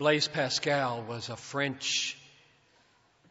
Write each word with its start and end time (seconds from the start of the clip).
Blaise 0.00 0.28
Pascal 0.28 1.02
was 1.02 1.28
a 1.28 1.36
French 1.36 2.16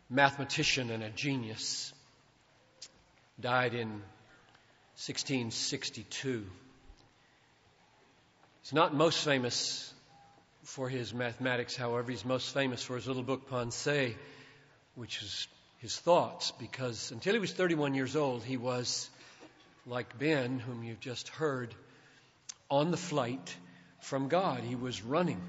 mathematician 0.07 0.91
and 0.91 1.01
a 1.01 1.09
genius. 1.09 1.91
Died 3.41 3.73
in 3.73 3.89
1662. 4.93 6.45
He's 8.61 8.71
not 8.71 8.93
most 8.93 9.25
famous 9.25 9.91
for 10.61 10.87
his 10.87 11.11
mathematics, 11.11 11.75
however. 11.75 12.11
He's 12.11 12.23
most 12.23 12.53
famous 12.53 12.83
for 12.83 12.97
his 12.97 13.07
little 13.07 13.23
book, 13.23 13.49
Pensées, 13.49 14.13
which 14.93 15.23
is 15.23 15.47
his 15.79 15.97
thoughts, 15.97 16.51
because 16.59 17.09
until 17.09 17.33
he 17.33 17.39
was 17.39 17.51
31 17.51 17.95
years 17.95 18.15
old, 18.15 18.43
he 18.43 18.57
was, 18.57 19.09
like 19.87 20.19
Ben, 20.19 20.59
whom 20.59 20.83
you've 20.83 20.99
just 20.99 21.29
heard, 21.29 21.73
on 22.69 22.91
the 22.91 22.97
flight 22.97 23.55
from 24.01 24.27
God. 24.27 24.59
He 24.59 24.75
was 24.75 25.01
running. 25.01 25.41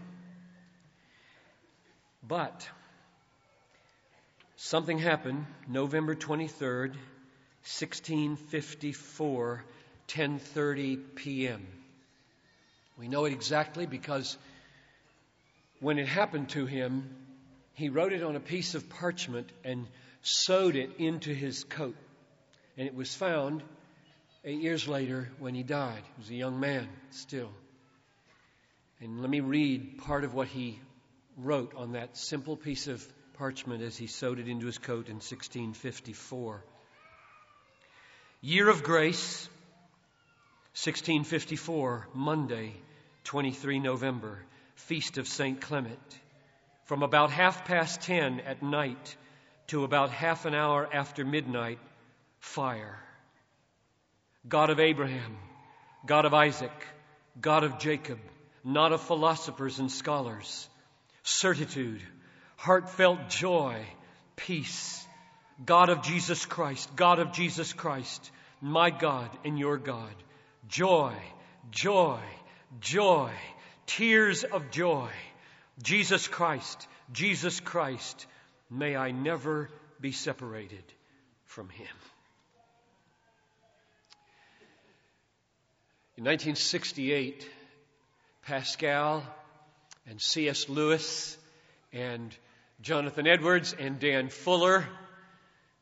But 2.26 2.68
something 4.56 4.98
happened 4.98 5.46
November 5.68 6.14
23rd, 6.14 6.94
1654, 7.64 9.64
10:30 10.08 11.14
p.m. 11.14 11.66
We 12.98 13.08
know 13.08 13.24
it 13.24 13.32
exactly 13.32 13.86
because 13.86 14.36
when 15.80 15.98
it 15.98 16.06
happened 16.06 16.50
to 16.50 16.66
him, 16.66 17.08
he 17.74 17.88
wrote 17.88 18.12
it 18.12 18.22
on 18.22 18.36
a 18.36 18.40
piece 18.40 18.74
of 18.74 18.88
parchment 18.90 19.50
and 19.64 19.86
sewed 20.22 20.76
it 20.76 20.90
into 20.98 21.32
his 21.32 21.64
coat. 21.64 21.96
And 22.76 22.86
it 22.86 22.94
was 22.94 23.14
found 23.14 23.62
eight 24.44 24.60
years 24.60 24.86
later 24.86 25.30
when 25.38 25.54
he 25.54 25.62
died. 25.62 26.02
He 26.16 26.20
was 26.20 26.30
a 26.30 26.34
young 26.34 26.60
man 26.60 26.88
still. 27.10 27.50
And 29.00 29.22
let 29.22 29.30
me 29.30 29.40
read 29.40 29.98
part 29.98 30.24
of 30.24 30.34
what 30.34 30.48
he 30.48 30.78
wrote 31.44 31.74
on 31.76 31.92
that 31.92 32.16
simple 32.16 32.56
piece 32.56 32.86
of 32.86 33.06
parchment 33.34 33.82
as 33.82 33.96
he 33.96 34.06
sewed 34.06 34.38
it 34.38 34.48
into 34.48 34.66
his 34.66 34.78
coat 34.78 35.08
in 35.08 35.16
1654. 35.16 36.64
Year 38.42 38.68
of 38.68 38.82
Grace, 38.82 39.48
1654, 40.74 42.08
Monday, 42.14 42.74
23 43.24 43.80
November, 43.80 44.38
Feast 44.74 45.18
of 45.18 45.28
St. 45.28 45.60
Clement. 45.60 46.18
From 46.84 47.02
about 47.02 47.30
half 47.30 47.64
past 47.66 48.00
ten 48.00 48.40
at 48.40 48.62
night 48.62 49.16
to 49.68 49.84
about 49.84 50.10
half 50.10 50.46
an 50.46 50.54
hour 50.54 50.88
after 50.92 51.24
midnight, 51.24 51.78
fire. 52.40 52.98
God 54.48 54.70
of 54.70 54.80
Abraham, 54.80 55.36
God 56.06 56.24
of 56.24 56.34
Isaac, 56.34 56.72
God 57.40 57.62
of 57.62 57.78
Jacob, 57.78 58.18
not 58.64 58.92
of 58.92 59.02
philosophers 59.02 59.78
and 59.78 59.92
scholars, 59.92 60.68
certitude, 61.22 62.02
heartfelt 62.56 63.28
joy, 63.28 63.84
peace. 64.36 65.06
God 65.64 65.90
of 65.90 66.02
Jesus 66.02 66.46
Christ, 66.46 66.94
God 66.96 67.18
of 67.18 67.32
Jesus 67.32 67.72
Christ, 67.72 68.30
my 68.60 68.90
God 68.90 69.28
and 69.44 69.58
your 69.58 69.76
God. 69.76 70.14
Joy, 70.68 71.14
joy, 71.70 72.20
joy, 72.80 73.30
tears 73.86 74.44
of 74.44 74.70
joy. 74.70 75.10
Jesus 75.82 76.28
Christ, 76.28 76.86
Jesus 77.12 77.60
Christ, 77.60 78.26
may 78.70 78.96
I 78.96 79.10
never 79.10 79.68
be 80.00 80.12
separated 80.12 80.84
from 81.44 81.68
him. 81.68 81.86
In 86.16 86.24
1968, 86.24 87.48
Pascal 88.42 89.24
and 90.06 90.20
C.S. 90.20 90.68
Lewis 90.68 91.36
and 91.92 92.34
Jonathan 92.80 93.26
Edwards 93.26 93.74
and 93.78 93.98
Dan 93.98 94.28
Fuller 94.28 94.86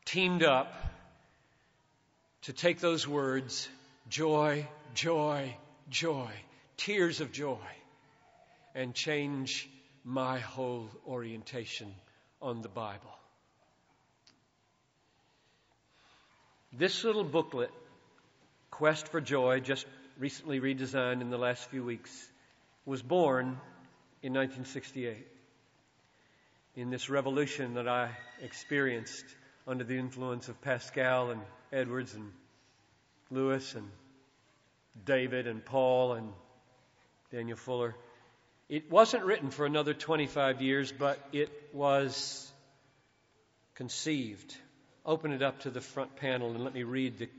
teamed 0.05 0.43
up 0.43 0.73
to 2.43 2.53
take 2.53 2.79
those 2.79 3.07
words, 3.07 3.69
joy, 4.09 4.67
joy, 4.93 5.55
joy, 5.89 6.29
tears 6.77 7.21
of 7.21 7.31
joy, 7.31 7.57
and 8.75 8.93
change 8.93 9.69
my 10.03 10.39
whole 10.39 10.89
orientation 11.07 11.93
on 12.41 12.61
the 12.61 12.69
Bible. 12.69 13.11
This 16.71 17.03
little 17.03 17.23
booklet, 17.23 17.71
Quest 18.69 19.07
for 19.07 19.21
Joy, 19.21 19.59
just 19.59 19.85
recently 20.17 20.59
redesigned 20.59 21.21
in 21.21 21.29
the 21.29 21.37
last 21.37 21.69
few 21.69 21.83
weeks, 21.83 22.29
was 22.85 23.01
born 23.01 23.59
in 24.21 24.33
1968 24.33 25.27
in 26.75 26.89
this 26.89 27.09
revolution 27.09 27.75
that 27.75 27.87
I 27.87 28.09
experienced 28.41 29.25
under 29.67 29.83
the 29.83 29.97
influence 29.97 30.49
of 30.49 30.61
Pascal 30.61 31.31
and 31.31 31.41
Edwards 31.71 32.13
and 32.13 32.31
Lewis 33.31 33.75
and 33.75 33.87
David 35.05 35.47
and 35.47 35.63
Paul 35.63 36.13
and 36.13 36.33
Daniel 37.31 37.57
Fuller. 37.57 37.95
It 38.67 38.91
wasn't 38.91 39.23
written 39.23 39.51
for 39.51 39.65
another 39.65 39.93
25 39.93 40.61
years, 40.61 40.91
but 40.91 41.19
it 41.31 41.49
was 41.73 42.51
conceived. 43.75 44.55
Open 45.05 45.31
it 45.31 45.41
up 45.41 45.61
to 45.61 45.69
the 45.69 45.81
front 45.81 46.17
panel 46.17 46.51
and 46.51 46.63
let 46.63 46.73
me 46.73 46.83
read 46.83 47.17
the, 47.19 47.29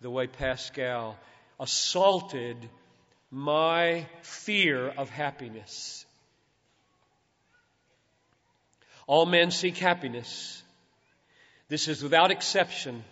the 0.00 0.10
way 0.10 0.26
Pascal 0.26 1.18
assaulted 1.60 2.56
my 3.30 4.06
fear 4.22 4.88
of 4.88 5.10
happiness. 5.10 6.05
All 9.06 9.26
men 9.26 9.50
seek 9.50 9.76
happiness. 9.76 10.62
This 11.68 11.88
is 11.88 12.02
without 12.02 12.30
exception. 12.30 13.04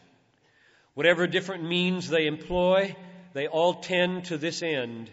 Whatever 0.95 1.27
different 1.27 1.65
means 1.65 2.09
they 2.09 2.27
employ, 2.27 2.97
they 3.33 3.47
all 3.47 3.75
tend 3.75 4.27
to 4.27 4.39
this 4.39 4.63
end. 4.63 5.11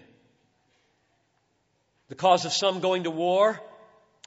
The 2.09 2.15
cause 2.15 2.45
of 2.45 2.51
some 2.51 2.79
going 2.79 3.03
to 3.03 3.11
war 3.11 3.59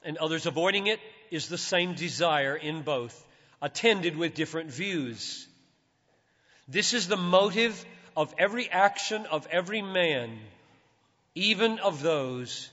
and 0.04 0.16
others 0.16 0.46
avoiding 0.46 0.86
it 0.86 1.00
is 1.30 1.48
the 1.48 1.58
same 1.58 1.94
desire 1.94 2.56
in 2.56 2.82
both, 2.82 3.24
attended 3.60 4.16
with 4.16 4.34
different 4.34 4.70
views. 4.70 5.46
This 6.68 6.92
is 6.92 7.08
the 7.08 7.16
motive 7.16 7.84
of 8.16 8.34
every 8.38 8.70
action 8.70 9.26
of 9.26 9.46
every 9.50 9.82
man, 9.82 10.38
even 11.34 11.78
of 11.78 12.00
those 12.00 12.70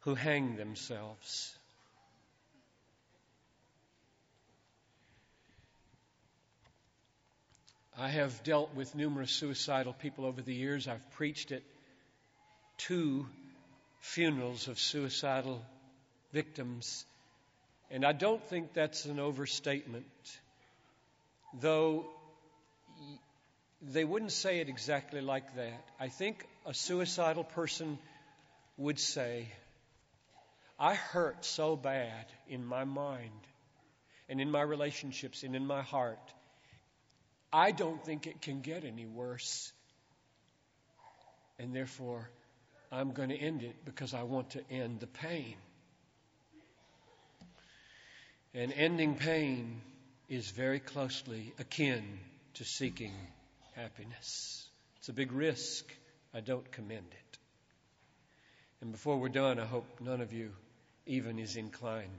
who 0.00 0.14
hang 0.14 0.56
themselves. 0.56 1.54
I 7.98 8.08
have 8.08 8.42
dealt 8.42 8.74
with 8.74 8.94
numerous 8.94 9.30
suicidal 9.30 9.92
people 9.92 10.24
over 10.24 10.40
the 10.40 10.54
years. 10.54 10.88
I've 10.88 11.10
preached 11.12 11.52
at 11.52 11.62
two 12.78 13.26
funerals 14.00 14.68
of 14.68 14.78
suicidal 14.78 15.62
victims. 16.32 17.04
And 17.90 18.04
I 18.04 18.12
don't 18.12 18.42
think 18.44 18.72
that's 18.72 19.04
an 19.04 19.20
overstatement, 19.20 20.06
though 21.60 22.06
they 23.82 24.04
wouldn't 24.04 24.32
say 24.32 24.60
it 24.60 24.68
exactly 24.70 25.20
like 25.20 25.56
that. 25.56 25.84
I 26.00 26.08
think 26.08 26.46
a 26.64 26.72
suicidal 26.72 27.44
person 27.44 27.98
would 28.78 28.98
say, 28.98 29.48
I 30.78 30.94
hurt 30.94 31.44
so 31.44 31.76
bad 31.76 32.24
in 32.48 32.64
my 32.64 32.84
mind 32.84 33.30
and 34.28 34.40
in 34.40 34.50
my 34.50 34.62
relationships 34.62 35.42
and 35.42 35.54
in 35.54 35.66
my 35.66 35.82
heart. 35.82 36.18
I 37.52 37.72
don't 37.72 38.02
think 38.04 38.26
it 38.26 38.40
can 38.40 38.60
get 38.60 38.84
any 38.84 39.06
worse. 39.06 39.72
And 41.58 41.74
therefore, 41.74 42.30
I'm 42.90 43.12
going 43.12 43.28
to 43.28 43.36
end 43.36 43.62
it 43.62 43.84
because 43.84 44.14
I 44.14 44.22
want 44.22 44.50
to 44.50 44.62
end 44.70 45.00
the 45.00 45.06
pain. 45.06 45.56
And 48.54 48.72
ending 48.72 49.16
pain 49.16 49.80
is 50.28 50.50
very 50.50 50.80
closely 50.80 51.52
akin 51.58 52.18
to 52.54 52.64
seeking 52.64 53.14
happiness. 53.74 54.66
It's 54.98 55.08
a 55.08 55.12
big 55.12 55.32
risk. 55.32 55.84
I 56.34 56.40
don't 56.40 56.70
commend 56.72 57.06
it. 57.10 57.38
And 58.80 58.92
before 58.92 59.18
we're 59.18 59.28
done, 59.28 59.58
I 59.58 59.64
hope 59.64 59.86
none 60.00 60.20
of 60.20 60.32
you 60.32 60.50
even 61.06 61.38
is 61.38 61.56
inclined 61.56 62.10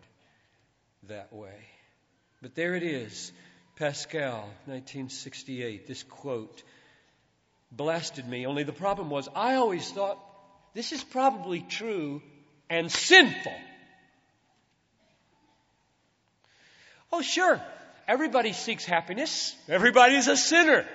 that 1.08 1.34
way. 1.34 1.56
But 2.42 2.56
there 2.56 2.76
it 2.76 2.84
is. 2.84 3.32
Pascal, 3.76 4.42
1968, 4.66 5.88
this 5.88 6.04
quote 6.04 6.62
blasted 7.72 8.28
me. 8.28 8.46
Only 8.46 8.64
the 8.64 8.72
problem 8.72 9.10
was, 9.10 9.28
I 9.36 9.56
always 9.56 9.90
thought 9.92 10.20
this 10.76 10.92
is 10.92 11.04
probably 11.04 11.62
true 11.62 12.22
and 12.70 12.92
sinful. 12.92 13.54
Oh, 17.12 17.22
sure, 17.22 17.60
everybody 18.08 18.54
seeks 18.54 18.86
happiness, 18.86 19.56
everybody's 19.68 20.28
a 20.28 20.38
sinner. 20.38 20.86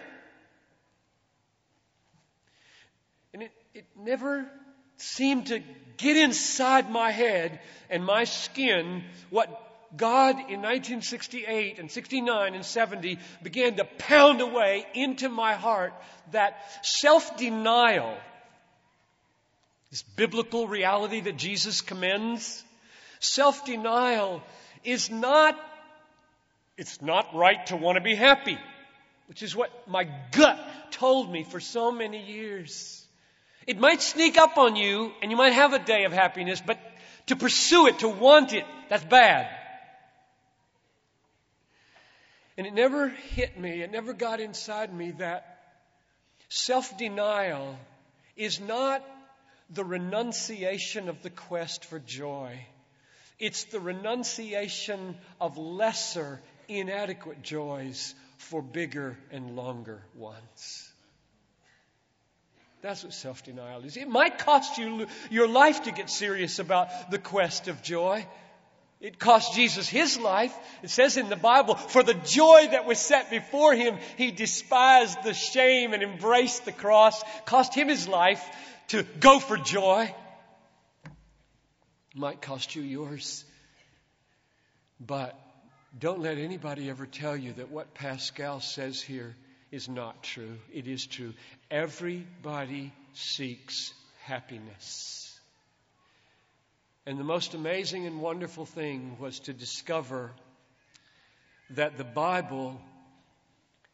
And 3.34 3.42
it, 3.42 3.52
it 3.74 3.86
never 3.96 4.48
seemed 4.96 5.46
to 5.46 5.62
get 5.96 6.16
inside 6.16 6.90
my 6.90 7.10
head 7.10 7.60
and 7.90 8.04
my 8.04 8.24
skin 8.24 9.02
what 9.30 9.67
God 9.96 10.34
in 10.34 10.60
1968 10.60 11.78
and 11.78 11.90
69 11.90 12.54
and 12.54 12.64
70 12.64 13.18
began 13.42 13.76
to 13.76 13.84
pound 13.84 14.40
away 14.40 14.86
into 14.94 15.28
my 15.28 15.54
heart 15.54 15.94
that 16.32 16.58
self 16.82 17.38
denial, 17.38 18.14
this 19.90 20.02
biblical 20.02 20.68
reality 20.68 21.20
that 21.20 21.36
Jesus 21.38 21.80
commends, 21.80 22.62
self 23.18 23.64
denial 23.64 24.42
is 24.84 25.10
not, 25.10 25.58
it's 26.76 27.00
not 27.00 27.34
right 27.34 27.64
to 27.66 27.76
want 27.76 27.96
to 27.96 28.02
be 28.02 28.14
happy, 28.14 28.58
which 29.26 29.42
is 29.42 29.56
what 29.56 29.70
my 29.88 30.06
gut 30.32 30.58
told 30.90 31.32
me 31.32 31.44
for 31.44 31.60
so 31.60 31.90
many 31.90 32.22
years. 32.22 33.06
It 33.66 33.78
might 33.78 34.02
sneak 34.02 34.36
up 34.36 34.58
on 34.58 34.76
you 34.76 35.12
and 35.22 35.30
you 35.30 35.36
might 35.36 35.52
have 35.52 35.72
a 35.72 35.78
day 35.78 36.04
of 36.04 36.12
happiness, 36.12 36.62
but 36.64 36.78
to 37.26 37.36
pursue 37.36 37.86
it, 37.86 38.00
to 38.00 38.08
want 38.08 38.52
it, 38.52 38.64
that's 38.88 39.04
bad. 39.04 39.48
And 42.58 42.66
it 42.66 42.74
never 42.74 43.08
hit 43.08 43.58
me, 43.58 43.82
it 43.82 43.92
never 43.92 44.12
got 44.12 44.40
inside 44.40 44.92
me 44.92 45.12
that 45.12 45.60
self 46.48 46.98
denial 46.98 47.78
is 48.36 48.58
not 48.58 49.04
the 49.70 49.84
renunciation 49.84 51.08
of 51.08 51.22
the 51.22 51.30
quest 51.30 51.84
for 51.84 52.00
joy. 52.00 52.58
It's 53.38 53.62
the 53.64 53.78
renunciation 53.78 55.16
of 55.40 55.56
lesser, 55.56 56.40
inadequate 56.66 57.42
joys 57.42 58.12
for 58.38 58.60
bigger 58.60 59.16
and 59.30 59.54
longer 59.54 60.02
ones. 60.16 60.92
That's 62.82 63.04
what 63.04 63.12
self 63.12 63.44
denial 63.44 63.84
is. 63.84 63.96
It 63.96 64.08
might 64.08 64.38
cost 64.38 64.78
you 64.78 65.06
your 65.30 65.46
life 65.46 65.84
to 65.84 65.92
get 65.92 66.10
serious 66.10 66.58
about 66.58 67.12
the 67.12 67.18
quest 67.20 67.68
of 67.68 67.82
joy. 67.82 68.26
It 69.00 69.18
cost 69.18 69.54
Jesus 69.54 69.88
his 69.88 70.18
life. 70.18 70.56
It 70.82 70.90
says 70.90 71.16
in 71.16 71.28
the 71.28 71.36
Bible, 71.36 71.76
for 71.76 72.02
the 72.02 72.14
joy 72.14 72.68
that 72.72 72.84
was 72.84 72.98
set 72.98 73.30
before 73.30 73.74
him, 73.74 73.96
he 74.16 74.32
despised 74.32 75.22
the 75.22 75.34
shame 75.34 75.92
and 75.92 76.02
embraced 76.02 76.64
the 76.64 76.72
cross. 76.72 77.22
It 77.22 77.46
Cost 77.46 77.74
him 77.74 77.88
his 77.88 78.08
life 78.08 78.44
to 78.88 79.04
go 79.20 79.38
for 79.38 79.56
joy. 79.56 80.12
It 81.04 82.18
might 82.18 82.42
cost 82.42 82.74
you 82.74 82.82
yours. 82.82 83.44
But 84.98 85.38
don't 85.96 86.20
let 86.20 86.38
anybody 86.38 86.90
ever 86.90 87.06
tell 87.06 87.36
you 87.36 87.52
that 87.54 87.70
what 87.70 87.94
Pascal 87.94 88.58
says 88.58 89.00
here 89.00 89.36
is 89.70 89.88
not 89.88 90.24
true. 90.24 90.58
It 90.72 90.88
is 90.88 91.06
true. 91.06 91.34
Everybody 91.70 92.92
seeks 93.12 93.92
happiness. 94.24 95.27
And 97.08 97.18
the 97.18 97.24
most 97.24 97.54
amazing 97.54 98.06
and 98.06 98.20
wonderful 98.20 98.66
thing 98.66 99.16
was 99.18 99.40
to 99.40 99.54
discover 99.54 100.30
that 101.70 101.96
the 101.96 102.04
Bible 102.04 102.78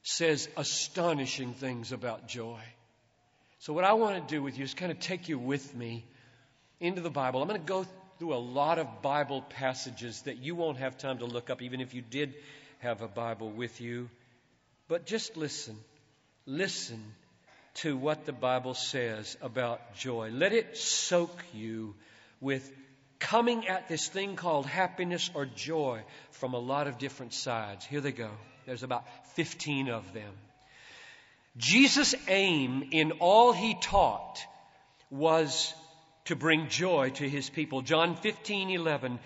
says 0.02 0.49
astonishing 0.56 1.55
things 1.55 1.93
about 1.93 2.26
joy. 2.26 2.58
So, 3.61 3.72
what 3.72 3.84
I 3.84 3.93
want 3.93 4.16
to 4.16 4.34
do 4.34 4.43
with 4.43 4.58
you 4.58 4.64
is 4.64 4.75
kind 4.75 4.90
of 4.90 4.99
take 4.99 5.28
you 5.28 5.38
with 5.38 5.76
me 5.76 6.05
into 6.81 7.02
the 7.02 7.08
Bible. 7.08 7.40
I'm 7.40 7.46
going 7.46 7.61
to 7.61 7.64
go 7.64 7.87
through 8.19 8.34
a 8.34 8.43
lot 8.43 8.81
of 8.81 9.00
Bible 9.00 9.43
passages 9.43 10.22
that 10.22 10.38
you 10.38 10.56
won't 10.56 10.78
have 10.78 10.99
time 10.99 11.19
to 11.19 11.25
look 11.25 11.50
up, 11.50 11.62
even 11.62 11.81
if 11.81 11.94
you 11.94 12.02
did 12.02 12.34
have 12.81 13.00
a 13.00 13.06
Bible 13.06 13.49
with 13.49 13.81
you. 13.81 14.10
But 14.88 15.06
just 15.06 15.37
listen. 15.37 15.76
Listen 16.46 17.00
to 17.75 17.96
what 17.96 18.26
the 18.26 18.32
Bible 18.32 18.75
says 18.75 19.37
about 19.40 19.94
joy. 19.94 20.31
Let 20.32 20.52
it 20.52 20.76
soak 20.76 21.40
you 21.52 21.94
with 22.40 22.69
coming 23.19 23.69
at 23.69 23.88
this 23.88 24.08
thing 24.08 24.37
called 24.37 24.66
happiness 24.66 25.31
or 25.34 25.46
joy 25.46 26.02
from 26.32 26.55
a 26.55 26.58
lot 26.58 26.87
of 26.87 26.99
different 26.99 27.32
sides. 27.32 27.84
Here 27.84 28.00
they 28.00 28.12
go. 28.12 28.31
There's 28.66 28.82
about 28.82 29.05
15 29.34 29.88
of 29.88 30.12
them. 30.12 30.32
Jesus' 31.56 32.14
aim 32.28 32.88
in 32.90 33.12
all 33.20 33.52
he 33.52 33.75
taught 33.75 34.40
was 35.11 35.72
to 36.25 36.34
bring 36.37 36.69
joy 36.69 37.11
to 37.11 37.28
his 37.28 37.49
people. 37.49 37.82
John 37.82 38.16
15, 38.16 38.70
11. 38.70 39.19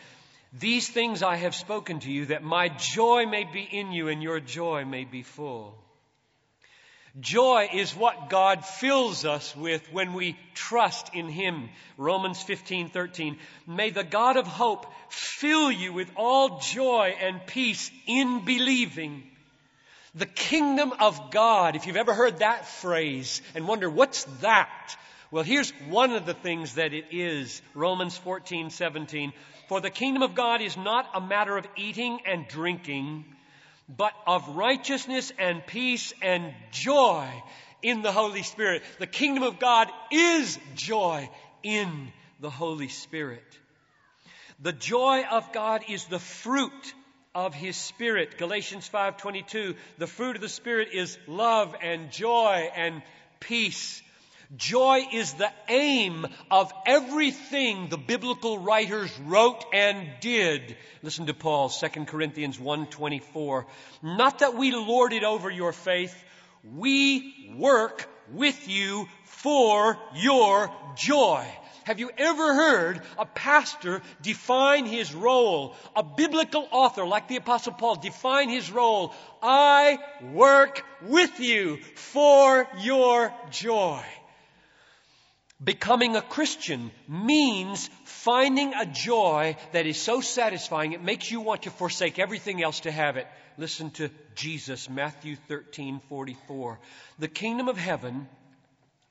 These 0.58 0.88
things 0.88 1.22
I 1.22 1.36
have 1.36 1.54
spoken 1.54 2.00
to 2.00 2.10
you 2.10 2.26
that 2.26 2.42
my 2.42 2.68
joy 2.68 3.26
may 3.26 3.44
be 3.44 3.62
in 3.62 3.92
you 3.92 4.08
and 4.08 4.22
your 4.22 4.40
joy 4.40 4.84
may 4.84 5.04
be 5.04 5.22
full. 5.22 5.74
Joy 7.20 7.68
is 7.72 7.96
what 7.96 8.28
God 8.30 8.64
fills 8.64 9.24
us 9.24 9.56
with 9.56 9.86
when 9.92 10.12
we 10.12 10.36
trust 10.54 11.14
in 11.14 11.28
Him. 11.28 11.68
Romans 11.96 12.42
15, 12.42 12.90
13. 12.90 13.38
May 13.66 13.90
the 13.90 14.04
God 14.04 14.36
of 14.36 14.46
hope 14.46 14.86
fill 15.08 15.70
you 15.70 15.92
with 15.92 16.10
all 16.16 16.60
joy 16.60 17.16
and 17.20 17.44
peace 17.46 17.90
in 18.06 18.44
believing. 18.44 19.22
The 20.14 20.26
kingdom 20.26 20.92
of 21.00 21.30
God, 21.30 21.76
if 21.76 21.86
you've 21.86 21.96
ever 21.96 22.14
heard 22.14 22.38
that 22.38 22.66
phrase 22.66 23.42
and 23.54 23.68
wonder, 23.68 23.88
what's 23.88 24.24
that? 24.40 24.96
Well, 25.30 25.44
here's 25.44 25.70
one 25.88 26.12
of 26.12 26.24
the 26.24 26.34
things 26.34 26.74
that 26.74 26.94
it 26.94 27.06
is. 27.10 27.60
Romans 27.74 28.16
14, 28.16 28.70
17. 28.70 29.32
For 29.68 29.80
the 29.80 29.90
kingdom 29.90 30.22
of 30.22 30.34
God 30.34 30.62
is 30.62 30.76
not 30.76 31.06
a 31.14 31.20
matter 31.20 31.56
of 31.56 31.68
eating 31.76 32.20
and 32.26 32.48
drinking, 32.48 33.26
but 33.88 34.12
of 34.26 34.56
righteousness 34.56 35.32
and 35.38 35.66
peace 35.66 36.12
and 36.20 36.52
joy 36.70 37.28
in 37.82 38.02
the 38.02 38.12
Holy 38.12 38.42
Spirit. 38.42 38.82
The 38.98 39.06
kingdom 39.06 39.42
of 39.42 39.58
God 39.58 39.88
is 40.10 40.58
joy 40.74 41.28
in 41.62 42.12
the 42.40 42.50
Holy 42.50 42.88
Spirit. 42.88 43.58
The 44.60 44.72
joy 44.72 45.22
of 45.30 45.52
God 45.52 45.84
is 45.88 46.04
the 46.06 46.18
fruit 46.18 46.94
of 47.34 47.54
his 47.54 47.76
spirit. 47.76 48.38
Galatians 48.38 48.88
5:22 48.88 49.76
The 49.98 50.06
fruit 50.06 50.36
of 50.36 50.42
the 50.42 50.48
spirit 50.48 50.88
is 50.92 51.16
love 51.26 51.76
and 51.80 52.10
joy 52.10 52.70
and 52.74 53.02
peace 53.40 54.02
Joy 54.56 55.06
is 55.12 55.34
the 55.34 55.52
aim 55.68 56.26
of 56.50 56.72
everything 56.86 57.90
the 57.90 57.98
biblical 57.98 58.58
writers 58.58 59.12
wrote 59.20 59.62
and 59.74 60.08
did. 60.20 60.74
Listen 61.02 61.26
to 61.26 61.34
Paul, 61.34 61.68
2 61.68 62.06
Corinthians 62.06 62.56
1.24. 62.56 63.66
Not 64.02 64.38
that 64.38 64.54
we 64.54 64.72
lord 64.72 65.12
it 65.12 65.22
over 65.22 65.50
your 65.50 65.72
faith, 65.72 66.16
we 66.64 67.52
work 67.58 68.08
with 68.32 68.68
you 68.68 69.06
for 69.24 69.98
your 70.14 70.70
joy. 70.96 71.46
Have 71.84 72.00
you 72.00 72.10
ever 72.16 72.54
heard 72.54 73.02
a 73.18 73.26
pastor 73.26 74.00
define 74.22 74.86
his 74.86 75.14
role, 75.14 75.74
a 75.94 76.02
biblical 76.02 76.66
author 76.70 77.06
like 77.06 77.28
the 77.28 77.36
apostle 77.36 77.72
Paul 77.72 77.96
define 77.96 78.48
his 78.48 78.70
role? 78.70 79.14
I 79.42 79.98
work 80.32 80.82
with 81.02 81.38
you 81.38 81.78
for 81.94 82.66
your 82.78 83.32
joy. 83.50 84.02
Becoming 85.62 86.14
a 86.14 86.22
Christian 86.22 86.92
means 87.08 87.90
finding 88.04 88.74
a 88.74 88.86
joy 88.86 89.56
that 89.72 89.86
is 89.86 90.00
so 90.00 90.20
satisfying 90.20 90.92
it 90.92 91.02
makes 91.02 91.30
you 91.30 91.40
want 91.40 91.62
to 91.62 91.70
forsake 91.70 92.20
everything 92.20 92.62
else 92.62 92.80
to 92.80 92.92
have 92.92 93.16
it. 93.16 93.26
Listen 93.56 93.90
to 93.92 94.08
Jesus, 94.36 94.88
Matthew 94.88 95.34
13, 95.48 96.00
44. 96.08 96.78
The 97.18 97.26
kingdom 97.26 97.68
of 97.68 97.76
heaven 97.76 98.28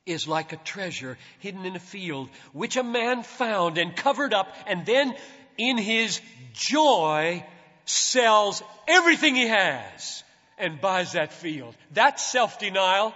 is 0.06 0.26
like 0.26 0.54
a 0.54 0.58
treasure 0.58 1.18
hidden 1.40 1.66
in 1.66 1.76
a 1.76 1.80
field, 1.80 2.30
which 2.54 2.78
a 2.78 2.84
man 2.84 3.24
found 3.24 3.78
and 3.78 3.94
covered 3.94 4.34
up, 4.34 4.48
and 4.66 4.86
then 4.86 5.14
in 5.58 5.78
his 5.78 6.22
joy 6.54 7.46
sells 7.84 8.64
everything 8.88 9.36
he 9.36 9.48
has 9.48 10.24
and 10.58 10.80
buys 10.80 11.12
that 11.12 11.34
field. 11.34 11.76
That's 11.92 12.24
self-denial. 12.24 13.14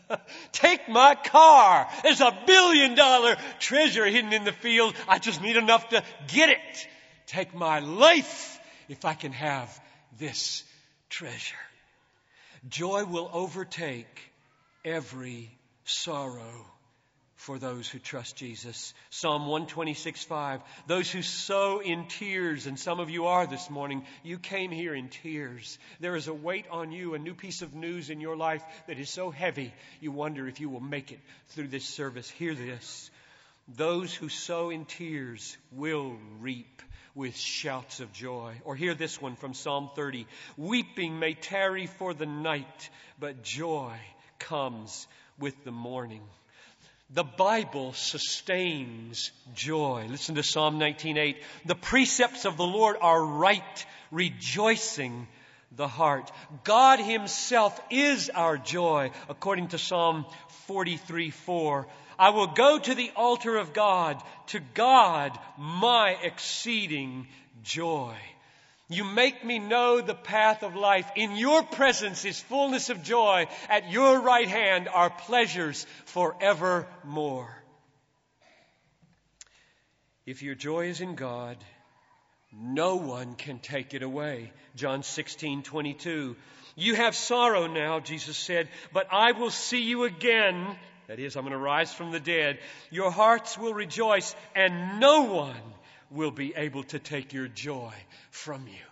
Take 0.52 0.88
my 0.88 1.14
car. 1.14 1.88
There's 2.02 2.20
a 2.20 2.36
billion 2.46 2.94
dollar 2.94 3.36
treasure 3.58 4.06
hidden 4.06 4.32
in 4.32 4.44
the 4.44 4.52
field. 4.52 4.94
I 5.08 5.18
just 5.18 5.42
need 5.42 5.56
enough 5.56 5.88
to 5.90 6.02
get 6.28 6.48
it. 6.48 6.88
Take 7.26 7.54
my 7.54 7.80
life 7.80 8.60
if 8.88 9.04
I 9.04 9.14
can 9.14 9.32
have 9.32 9.80
this 10.18 10.64
treasure. 11.08 11.54
Joy 12.68 13.04
will 13.04 13.30
overtake 13.32 14.20
every 14.84 15.50
sorrow 15.84 16.66
for 17.42 17.58
those 17.58 17.88
who 17.88 17.98
trust 17.98 18.36
Jesus. 18.36 18.94
Psalm 19.10 19.42
126, 19.42 20.22
5. 20.22 20.60
Those 20.86 21.10
who 21.10 21.22
sow 21.22 21.80
in 21.80 22.06
tears, 22.06 22.66
and 22.66 22.78
some 22.78 23.00
of 23.00 23.10
you 23.10 23.26
are 23.26 23.48
this 23.48 23.68
morning, 23.68 24.04
you 24.22 24.38
came 24.38 24.70
here 24.70 24.94
in 24.94 25.08
tears. 25.08 25.76
There 25.98 26.14
is 26.14 26.28
a 26.28 26.34
weight 26.34 26.66
on 26.70 26.92
you, 26.92 27.14
a 27.14 27.18
new 27.18 27.34
piece 27.34 27.60
of 27.60 27.74
news 27.74 28.10
in 28.10 28.20
your 28.20 28.36
life 28.36 28.62
that 28.86 29.00
is 29.00 29.10
so 29.10 29.30
heavy, 29.30 29.74
you 30.00 30.12
wonder 30.12 30.46
if 30.46 30.60
you 30.60 30.68
will 30.68 30.80
make 30.80 31.10
it 31.10 31.18
through 31.48 31.66
this 31.66 31.84
service. 31.84 32.30
Hear 32.30 32.54
this. 32.54 33.10
Those 33.76 34.14
who 34.14 34.28
sow 34.28 34.70
in 34.70 34.84
tears 34.84 35.56
will 35.72 36.16
reap 36.40 36.80
with 37.16 37.36
shouts 37.36 37.98
of 37.98 38.12
joy. 38.12 38.54
Or 38.64 38.76
hear 38.76 38.94
this 38.94 39.20
one 39.20 39.34
from 39.34 39.54
Psalm 39.54 39.90
30. 39.96 40.26
Weeping 40.56 41.18
may 41.18 41.34
tarry 41.34 41.88
for 41.88 42.14
the 42.14 42.26
night, 42.26 42.90
but 43.18 43.42
joy 43.42 43.96
comes 44.38 45.08
with 45.40 45.64
the 45.64 45.72
morning. 45.72 46.22
The 47.14 47.24
Bible 47.24 47.92
sustains 47.92 49.32
joy. 49.54 50.06
Listen 50.08 50.36
to 50.36 50.42
Psalm 50.42 50.78
19:8. 50.78 51.36
The 51.66 51.74
precepts 51.74 52.46
of 52.46 52.56
the 52.56 52.66
Lord 52.66 52.96
are 53.02 53.22
right, 53.22 53.86
rejoicing 54.10 55.28
the 55.76 55.88
heart. 55.88 56.32
God 56.64 57.00
himself 57.00 57.78
is 57.90 58.30
our 58.30 58.56
joy, 58.56 59.10
according 59.28 59.68
to 59.68 59.78
Psalm 59.78 60.24
43:4. 60.66 61.86
I 62.18 62.30
will 62.30 62.46
go 62.46 62.78
to 62.78 62.94
the 62.94 63.10
altar 63.14 63.58
of 63.58 63.74
God, 63.74 64.22
to 64.48 64.60
God 64.60 65.38
my 65.58 66.16
exceeding 66.22 67.28
joy. 67.62 68.16
You 68.88 69.04
make 69.04 69.44
me 69.44 69.58
know 69.58 70.00
the 70.00 70.14
path 70.14 70.62
of 70.62 70.76
life. 70.76 71.10
In 71.16 71.36
your 71.36 71.62
presence 71.62 72.24
is 72.24 72.40
fullness 72.40 72.90
of 72.90 73.02
joy. 73.02 73.46
At 73.68 73.90
your 73.90 74.20
right 74.20 74.48
hand 74.48 74.88
are 74.88 75.10
pleasures 75.10 75.86
forevermore. 76.04 77.62
If 80.26 80.42
your 80.42 80.54
joy 80.54 80.86
is 80.86 81.00
in 81.00 81.14
God, 81.14 81.56
no 82.52 82.96
one 82.96 83.34
can 83.34 83.58
take 83.58 83.94
it 83.94 84.02
away. 84.02 84.52
John 84.76 85.02
16, 85.02 85.62
22. 85.62 86.36
You 86.76 86.94
have 86.94 87.16
sorrow 87.16 87.66
now, 87.66 88.00
Jesus 88.00 88.36
said, 88.36 88.68
but 88.92 89.06
I 89.10 89.32
will 89.32 89.50
see 89.50 89.82
you 89.82 90.04
again. 90.04 90.76
That 91.08 91.18
is, 91.18 91.36
I'm 91.36 91.42
going 91.42 91.52
to 91.52 91.58
rise 91.58 91.92
from 91.92 92.12
the 92.12 92.20
dead. 92.20 92.58
Your 92.90 93.10
hearts 93.10 93.58
will 93.58 93.74
rejoice, 93.74 94.34
and 94.54 95.00
no 95.00 95.22
one 95.22 95.60
will 96.12 96.30
be 96.30 96.54
able 96.56 96.84
to 96.84 96.98
take 96.98 97.32
your 97.32 97.48
joy 97.48 97.92
from 98.30 98.66
you. 98.66 98.84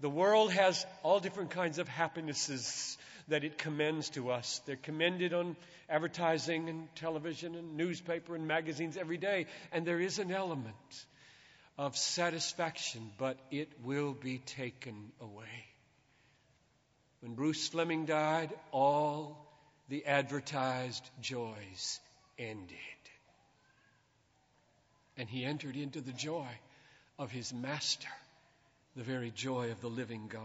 The 0.00 0.10
world 0.10 0.52
has 0.52 0.84
all 1.02 1.20
different 1.20 1.50
kinds 1.50 1.78
of 1.78 1.86
happinesses 1.86 2.98
that 3.28 3.44
it 3.44 3.58
commends 3.58 4.10
to 4.10 4.30
us. 4.30 4.60
They're 4.66 4.76
commended 4.76 5.32
on 5.32 5.56
advertising 5.88 6.68
and 6.68 6.94
television 6.96 7.54
and 7.54 7.76
newspaper 7.76 8.34
and 8.34 8.48
magazines 8.48 8.96
every 8.96 9.16
day. 9.16 9.46
And 9.70 9.86
there 9.86 10.00
is 10.00 10.18
an 10.18 10.32
element 10.32 11.06
of 11.78 11.96
satisfaction, 11.96 13.10
but 13.18 13.38
it 13.50 13.68
will 13.84 14.12
be 14.12 14.38
taken 14.38 15.12
away. 15.20 15.66
When 17.20 17.34
Bruce 17.34 17.68
Fleming 17.68 18.04
died, 18.04 18.52
all 18.72 19.46
the 19.88 20.04
advertised 20.06 21.08
joys 21.20 22.00
ended 22.38 23.01
and 25.16 25.28
he 25.28 25.44
entered 25.44 25.76
into 25.76 26.00
the 26.00 26.12
joy 26.12 26.48
of 27.18 27.30
his 27.30 27.52
master, 27.52 28.08
the 28.96 29.02
very 29.02 29.30
joy 29.30 29.70
of 29.70 29.80
the 29.80 29.88
living 29.88 30.28
God. 30.28 30.42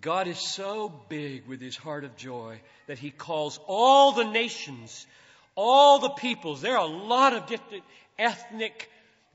God 0.00 0.26
is 0.26 0.38
so 0.38 0.92
big 1.08 1.46
with 1.46 1.60
his 1.60 1.76
heart 1.76 2.04
of 2.04 2.16
joy 2.16 2.60
that 2.86 2.98
he 2.98 3.10
calls 3.10 3.60
all 3.66 4.12
the 4.12 4.24
nations, 4.24 5.06
all 5.54 5.98
the 5.98 6.08
peoples. 6.10 6.62
There 6.62 6.78
are 6.78 6.86
a 6.86 6.90
lot 6.90 7.34
of 7.34 7.46
different 7.46 7.84
ethnic 8.18 8.90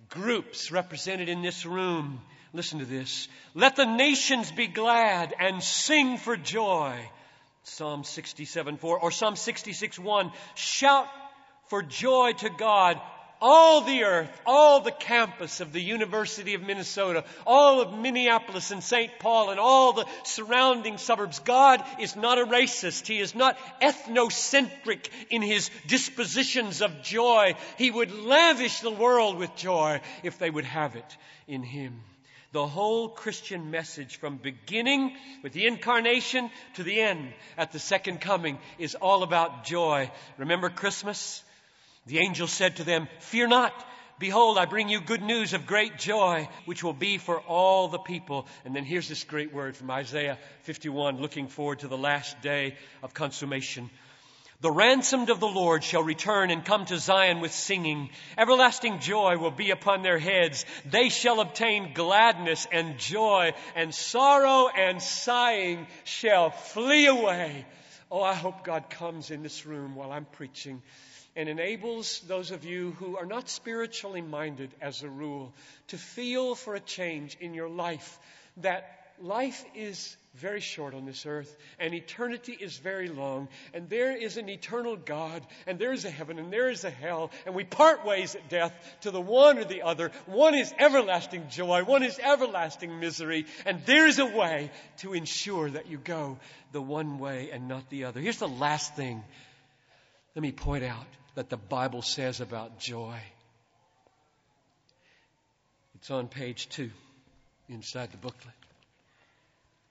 groups 0.10 0.72
represented 0.72 1.30
in 1.30 1.42
this 1.42 1.66
room. 1.66 2.22
Listen 2.54 2.80
to 2.80 2.86
this. 2.86 3.28
Let 3.54 3.76
the 3.76 3.86
nations 3.86 4.52
be 4.52 4.68
glad 4.68 5.34
and 5.40 5.62
sing 5.62 6.18
for 6.18 6.38
joy. 6.38 6.98
Psalm 7.64 8.04
67 8.04 8.78
4 8.78 9.00
or 9.00 9.12
Psalm 9.12 9.36
66 9.36 10.00
1. 10.00 10.32
Shout 10.56 11.08
for 11.68 11.84
joy 11.84 12.32
to 12.34 12.50
God, 12.50 13.00
all 13.42 13.82
the 13.82 14.04
earth, 14.04 14.42
all 14.46 14.82
the 14.82 14.92
campus 14.92 15.60
of 15.60 15.72
the 15.72 15.82
University 15.82 16.54
of 16.54 16.62
Minnesota, 16.62 17.24
all 17.46 17.82
of 17.82 17.98
Minneapolis 17.98 18.72
and 18.72 18.84
St. 18.84 19.12
Paul 19.20 19.50
and 19.50 19.60
all 19.60 19.94
the 19.94 20.06
surrounding 20.24 20.98
suburbs. 20.98 21.40
God 21.40 21.84
is 22.00 22.16
not 22.16 22.40
a 22.40 22.46
racist. 22.46 23.08
He 23.08 23.20
is 23.20 23.36
not 23.36 23.58
ethnocentric 23.82 25.10
in 25.30 25.42
his 25.42 25.70
dispositions 25.88 26.82
of 26.82 27.04
joy. 27.04 27.56
He 27.78 27.92
would 27.92 28.12
lavish 28.12 28.80
the 28.80 28.92
world 28.92 29.38
with 29.38 29.56
joy 29.56 30.02
if 30.24 30.40
they 30.40 30.50
would 30.50 30.66
have 30.66 30.96
it 30.96 31.18
in 31.48 31.64
him. 31.64 32.02
The 32.54 32.66
whole 32.66 33.10
Christian 33.10 33.72
message 33.72 34.18
from 34.18 34.38
beginning 34.38 35.16
with 35.44 35.52
the 35.52 35.68
incarnation 35.68 36.50
to 36.76 36.84
the 36.84 37.02
end 37.02 37.34
at 37.58 37.72
the 37.72 37.80
second 37.80 38.22
coming 38.22 38.58
is 38.80 38.96
all 38.96 39.24
about 39.24 39.66
joy. 39.66 40.10
Remember 40.38 40.70
Christmas? 40.70 41.44
The 42.08 42.20
angel 42.20 42.48
said 42.48 42.78
to 42.78 42.86
them, 42.86 43.10
Fear 43.20 43.48
not. 43.48 43.86
Behold, 44.18 44.58
I 44.58 44.66
bring 44.66 44.90
you 44.90 45.00
good 45.00 45.22
news 45.22 45.54
of 45.54 45.68
great 45.68 45.98
joy, 46.00 46.48
which 46.66 46.84
will 46.84 46.94
be 46.94 47.18
for 47.18 47.40
all 47.42 47.90
the 47.90 48.00
people. 48.00 48.48
And 48.66 48.76
then 48.76 48.86
here's 48.86 49.10
this 49.10 49.26
great 49.26 49.54
word 49.54 49.76
from 49.76 49.92
Isaiah 49.92 50.40
51, 50.64 51.22
looking 51.22 51.50
forward 51.50 51.80
to 51.80 51.88
the 51.88 51.98
last 51.98 52.42
day 52.42 52.76
of 53.04 53.14
consummation. 53.14 53.90
The 54.62 54.72
ransomed 54.72 55.30
of 55.30 55.40
the 55.40 55.48
Lord 55.48 55.84
shall 55.84 56.02
return 56.02 56.50
and 56.50 56.66
come 56.66 56.86
to 56.86 56.98
Zion 56.98 57.42
with 57.42 57.52
singing. 57.52 58.10
Everlasting 58.38 59.00
joy 59.02 59.38
will 59.38 59.52
be 59.52 59.70
upon 59.70 60.02
their 60.02 60.18
heads. 60.18 60.66
They 60.86 61.10
shall 61.10 61.42
obtain 61.42 61.94
gladness 61.94 62.66
and 62.72 62.98
joy, 62.98 63.52
and 63.76 63.94
sorrow 63.94 64.68
and 64.70 65.00
sighing 65.00 65.86
shall 66.06 66.50
flee 66.50 67.06
away. 67.06 67.66
Oh, 68.10 68.24
I 68.24 68.34
hope 68.34 68.64
God 68.64 68.90
comes 68.90 69.30
in 69.30 69.44
this 69.44 69.66
room 69.66 69.94
while 69.94 70.12
I'm 70.12 70.26
preaching 70.26 70.82
and 71.38 71.48
enables 71.48 72.20
those 72.22 72.50
of 72.50 72.66
you 72.66 72.92
who 73.00 73.16
are 73.16 73.26
not 73.26 73.48
spiritually 73.48 74.22
minded 74.22 74.72
as 74.82 75.04
a 75.04 75.10
rule 75.10 75.54
to 75.88 75.98
feel 75.98 76.56
for 76.56 76.74
a 76.74 76.80
change 76.80 77.38
in 77.40 77.54
your 77.54 77.70
life 77.70 78.20
that 78.58 79.14
life 79.22 79.64
is 79.76 80.18
very 80.34 80.60
short 80.60 80.96
on 80.96 81.06
this 81.06 81.28
earth 81.28 81.56
and 81.80 81.94
eternity 81.94 82.58
is 82.60 82.78
very 82.78 83.08
long 83.08 83.48
and 83.76 83.88
there 83.88 84.16
is 84.16 84.38
an 84.38 84.50
eternal 84.50 84.96
God 84.96 85.46
and 85.68 85.78
there 85.78 85.94
is 85.94 86.06
a 86.06 86.10
heaven 86.10 86.40
and 86.40 86.52
there 86.52 86.70
is 86.70 86.84
a 86.84 86.90
hell 86.90 87.30
and 87.46 87.54
we 87.54 87.64
part 87.64 88.04
ways 88.04 88.34
at 88.34 88.50
death 88.50 88.74
to 89.02 89.12
the 89.12 89.22
one 89.22 89.60
or 89.60 89.64
the 89.64 89.84
other. 89.84 90.12
One 90.26 90.56
is 90.56 90.74
everlasting 90.80 91.50
joy, 91.50 91.84
one 91.84 92.02
is 92.02 92.18
everlasting 92.18 93.00
misery 93.00 93.46
and 93.66 93.86
there 93.86 94.08
is 94.08 94.18
a 94.18 94.26
way 94.26 94.72
to 94.98 95.14
ensure 95.14 95.70
that 95.70 95.88
you 95.88 96.00
go 96.00 96.40
the 96.72 96.82
one 96.82 97.20
way 97.20 97.52
and 97.52 97.68
not 97.68 97.90
the 97.92 98.06
other. 98.06 98.20
Here's 98.20 98.40
the 98.40 98.48
last 98.48 98.96
thing. 98.96 99.24
Let 100.36 100.42
me 100.42 100.52
point 100.52 100.84
out 100.84 101.06
that 101.38 101.52
the 101.52 101.58
Bible 101.58 102.02
says 102.02 102.42
about 102.42 102.80
joy. 102.80 103.16
It's 105.94 106.10
on 106.10 106.30
page 106.30 106.68
two 106.68 106.90
inside 107.70 108.10
the 108.10 108.18
booklet. 108.18 108.56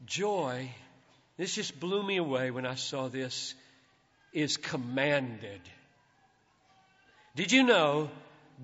Joy, 0.07 0.69
this 1.37 1.55
just 1.55 1.79
blew 1.79 2.03
me 2.03 2.17
away 2.17 2.51
when 2.51 2.67
I 2.67 2.75
saw 2.75 3.07
this, 3.07 3.55
is 4.33 4.57
commanded. 4.57 5.61
Did 7.37 7.53
you 7.53 7.63
know 7.63 8.11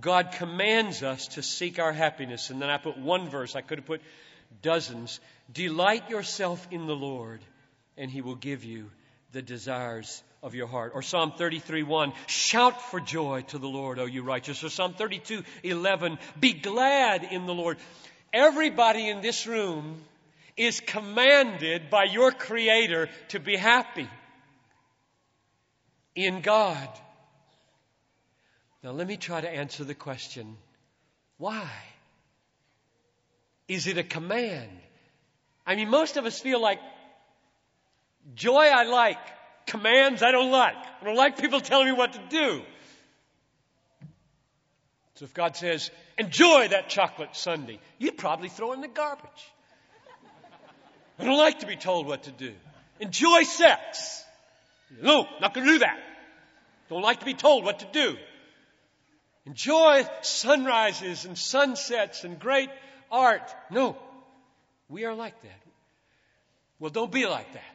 God 0.01 0.33
commands 0.33 1.05
us 1.05 1.29
to 1.29 1.43
seek 1.45 1.79
our 1.79 1.93
happiness? 1.93 2.51
And 2.51 2.61
then 2.61 2.69
I 2.69 2.79
put 2.79 2.99
one 2.99 3.29
verse, 3.29 3.55
I 3.55 3.61
could 3.61 3.79
have 3.79 3.87
put 3.87 4.03
dozens. 4.61 5.21
Delight 5.53 6.11
yourself 6.11 6.67
in 6.73 6.89
the 6.89 6.97
Lord, 6.97 7.43
and 7.97 8.11
He 8.11 8.23
will 8.23 8.35
give 8.35 8.65
you 8.65 8.91
the 9.33 9.43
desires 9.43 10.23
of 10.43 10.55
your 10.55 10.67
heart. 10.67 10.93
Or 10.95 11.03
Psalm 11.03 11.33
33 11.33 11.83
1, 11.83 12.13
shout 12.27 12.91
for 12.91 13.01
joy 13.01 13.43
to 13.49 13.59
the 13.59 13.69
Lord, 13.69 13.99
O 13.99 14.05
you 14.05 14.23
righteous. 14.23 14.63
Or 14.63 14.69
Psalm 14.69 14.95
32 14.95 15.43
11, 15.63 16.19
be 16.39 16.53
glad 16.53 17.25
in 17.25 17.47
the 17.47 17.55
Lord. 17.55 17.79
Everybody 18.33 19.09
in 19.09 19.21
this 19.21 19.47
room 19.47 20.03
is 20.57 20.81
commanded 20.81 21.91
by 21.91 22.05
your 22.05 22.31
Creator 22.31 23.09
to 23.29 23.41
be 23.41 23.57
happy 23.57 24.09
in 26.15 26.41
God. 26.41 26.89
Now, 28.83 28.91
let 28.91 29.07
me 29.07 29.17
try 29.17 29.41
to 29.41 29.49
answer 29.49 29.85
the 29.85 29.95
question 29.95 30.57
why? 31.39 31.69
Is 33.69 33.87
it 33.87 33.97
a 33.97 34.03
command? 34.03 34.71
I 35.67 35.77
mean, 35.77 35.89
most 35.89 36.17
of 36.17 36.27
us 36.27 36.39
feel 36.39 36.61
like 36.61 36.79
joy 38.35 38.67
I 38.67 38.85
like, 38.85 39.19
commands 39.67 40.23
I 40.23 40.33
don't 40.33 40.51
like. 40.51 40.77
I 41.01 41.05
don't 41.05 41.17
like 41.17 41.39
people 41.39 41.61
telling 41.61 41.87
me 41.87 41.93
what 41.93 42.13
to 42.13 42.21
do. 42.29 42.63
So 45.15 45.25
if 45.25 45.35
God 45.35 45.57
says, 45.57 45.91
enjoy 46.19 46.69
that 46.69 46.89
chocolate 46.89 47.37
sundae, 47.37 47.79
you'd 47.99 48.17
probably 48.17 48.49
throw 48.49 48.73
in 48.73 48.81
the 48.81 48.89
garbage. 48.89 49.53
I 51.19 51.25
don't 51.25 51.39
like 51.39 51.61
to 51.61 51.67
be 51.67 51.77
told 51.77 52.07
what 52.07 52.25
to 52.25 52.31
do. 52.33 52.53
Enjoy 52.99 53.43
sex. 53.43 54.25
No, 55.01 55.27
not 55.41 55.55
going 55.55 55.67
to 55.67 55.73
do 55.75 55.79
that. 55.81 55.99
Don't 56.89 57.03
like 57.03 57.21
to 57.21 57.25
be 57.25 57.35
told 57.35 57.65
what 57.65 57.79
to 57.81 57.87
do. 57.93 58.17
Enjoy 59.47 60.07
sunrises 60.23 61.25
and 61.25 61.37
sunsets 61.37 62.25
and 62.25 62.39
great 62.39 62.71
art. 63.11 63.55
No, 63.71 63.97
we 64.89 65.05
are 65.05 65.15
like 65.15 65.41
that. 65.43 65.61
Well, 66.79 66.91
don't 66.91 67.11
be 67.11 67.27
like 67.27 67.53
that. 67.53 67.75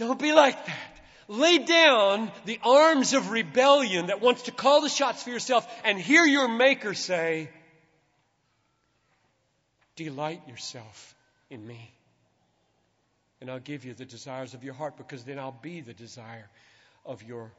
Don't 0.00 0.18
be 0.18 0.32
like 0.32 0.64
that. 0.64 1.00
Lay 1.28 1.58
down 1.58 2.32
the 2.46 2.58
arms 2.64 3.12
of 3.12 3.30
rebellion 3.30 4.06
that 4.06 4.22
wants 4.22 4.44
to 4.44 4.50
call 4.50 4.80
the 4.80 4.88
shots 4.88 5.22
for 5.22 5.28
yourself 5.28 5.68
and 5.84 6.00
hear 6.00 6.24
your 6.24 6.48
Maker 6.48 6.94
say, 6.94 7.50
Delight 9.96 10.40
yourself 10.48 11.14
in 11.50 11.64
me. 11.66 11.92
And 13.42 13.50
I'll 13.50 13.60
give 13.60 13.84
you 13.84 13.92
the 13.92 14.06
desires 14.06 14.54
of 14.54 14.64
your 14.64 14.72
heart 14.72 14.96
because 14.96 15.22
then 15.24 15.38
I'll 15.38 15.52
be 15.52 15.82
the 15.82 15.92
desire 15.92 16.48
of 17.04 17.22
your 17.22 17.52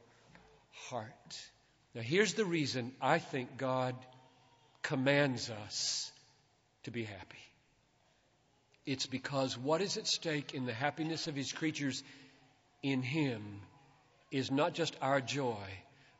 heart. 0.89 1.39
Now, 1.93 2.01
here's 2.01 2.33
the 2.33 2.45
reason 2.45 2.91
I 2.99 3.19
think 3.19 3.55
God 3.55 3.95
commands 4.81 5.51
us 5.51 6.11
to 6.85 6.91
be 6.91 7.03
happy. 7.03 7.37
It's 8.87 9.05
because 9.05 9.55
what 9.59 9.81
is 9.81 9.97
at 9.97 10.07
stake 10.07 10.55
in 10.55 10.65
the 10.65 10.73
happiness 10.73 11.27
of 11.27 11.35
His 11.35 11.53
creatures 11.53 12.03
in 12.83 13.01
Him 13.01 13.61
is 14.31 14.51
not 14.51 14.73
just 14.73 14.95
our 15.01 15.21
joy, 15.21 15.67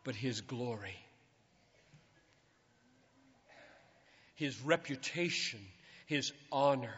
but 0.04 0.16
His 0.16 0.42
glory. 0.42 0.96
His 4.36 4.60
reputation, 4.62 5.60
His 6.08 6.32
honor. 6.52 6.96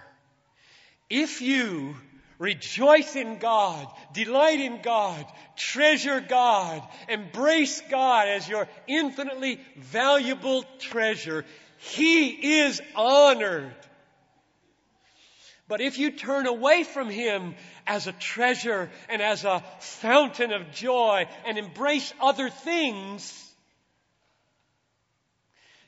If 1.10 1.42
you 1.42 1.96
rejoice 2.40 3.16
in 3.16 3.38
God, 3.38 3.88
delight 4.14 4.60
in 4.60 4.82
God, 4.82 5.26
treasure 5.56 6.20
God, 6.20 6.82
embrace 7.08 7.82
God 7.90 8.28
as 8.28 8.48
your 8.48 8.68
infinitely 8.88 9.60
valuable 9.78 10.64
treasure, 10.80 11.46
He 11.78 12.60
is 12.62 12.82
honored. 12.96 13.74
But 15.68 15.82
if 15.82 15.98
you 15.98 16.12
turn 16.12 16.46
away 16.46 16.84
from 16.84 17.10
Him 17.10 17.56
as 17.88 18.08
a 18.08 18.12
treasure 18.12 18.90
and 19.10 19.22
as 19.22 19.46
a 19.46 19.64
fountain 19.80 20.52
of 20.52 20.72
joy 20.72 21.26
and 21.46 21.58
embrace 21.58 22.14
other 22.20 22.50
things, 22.50 23.54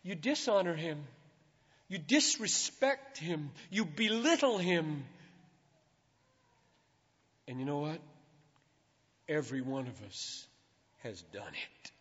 you 0.04 0.16
dishonor 0.16 0.76
Him. 0.76 1.04
You 1.88 1.98
disrespect 1.98 3.18
Him. 3.18 3.52
You 3.70 3.86
belittle 3.86 4.58
Him. 4.58 5.04
And 7.48 7.60
you 7.60 7.66
know 7.66 7.80
what? 7.80 8.00
Every 9.28 9.62
one 9.62 9.88
of 9.88 10.02
us 10.04 10.46
has 11.04 11.22
done 11.34 11.54
it. 11.54 11.92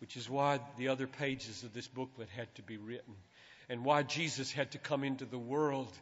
Which 0.00 0.16
is 0.16 0.30
why 0.30 0.60
the 0.78 0.88
other 0.88 1.06
pages 1.06 1.62
of 1.62 1.74
this 1.74 1.86
booklet 1.86 2.28
had 2.30 2.52
to 2.54 2.62
be 2.62 2.78
written, 2.78 3.14
and 3.68 3.84
why 3.84 4.02
Jesus 4.02 4.50
had 4.50 4.72
to 4.72 4.78
come 4.78 5.04
into 5.04 5.26
the 5.26 5.38
world, 5.38 5.92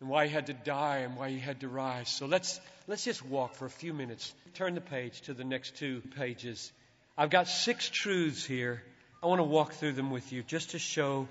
and 0.00 0.08
why 0.08 0.26
he 0.26 0.32
had 0.32 0.46
to 0.46 0.54
die, 0.54 0.98
and 0.98 1.16
why 1.16 1.30
he 1.30 1.38
had 1.38 1.60
to 1.60 1.68
rise. 1.68 2.08
So 2.08 2.26
let's, 2.26 2.58
let's 2.88 3.04
just 3.04 3.24
walk 3.24 3.54
for 3.54 3.66
a 3.66 3.70
few 3.70 3.92
minutes. 3.92 4.32
Turn 4.54 4.74
the 4.74 4.80
page 4.80 5.20
to 5.22 5.34
the 5.34 5.44
next 5.44 5.76
two 5.76 6.02
pages. 6.16 6.72
I've 7.18 7.30
got 7.30 7.48
six 7.48 7.88
truths 7.88 8.44
here. 8.44 8.82
I 9.22 9.26
want 9.26 9.40
to 9.40 9.44
walk 9.44 9.74
through 9.74 9.92
them 9.92 10.10
with 10.10 10.32
you 10.32 10.42
just 10.42 10.70
to 10.70 10.78
show 10.78 11.28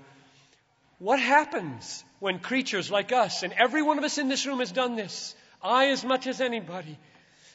what 1.00 1.18
happens 1.18 2.04
when 2.20 2.38
creatures 2.38 2.90
like 2.90 3.10
us, 3.10 3.42
and 3.42 3.52
every 3.54 3.82
one 3.82 3.98
of 3.98 4.04
us 4.04 4.18
in 4.18 4.28
this 4.28 4.46
room 4.46 4.60
has 4.60 4.70
done 4.70 4.96
this, 4.96 5.34
I, 5.62 5.88
as 5.88 6.04
much 6.04 6.26
as 6.26 6.40
anybody, 6.40 6.98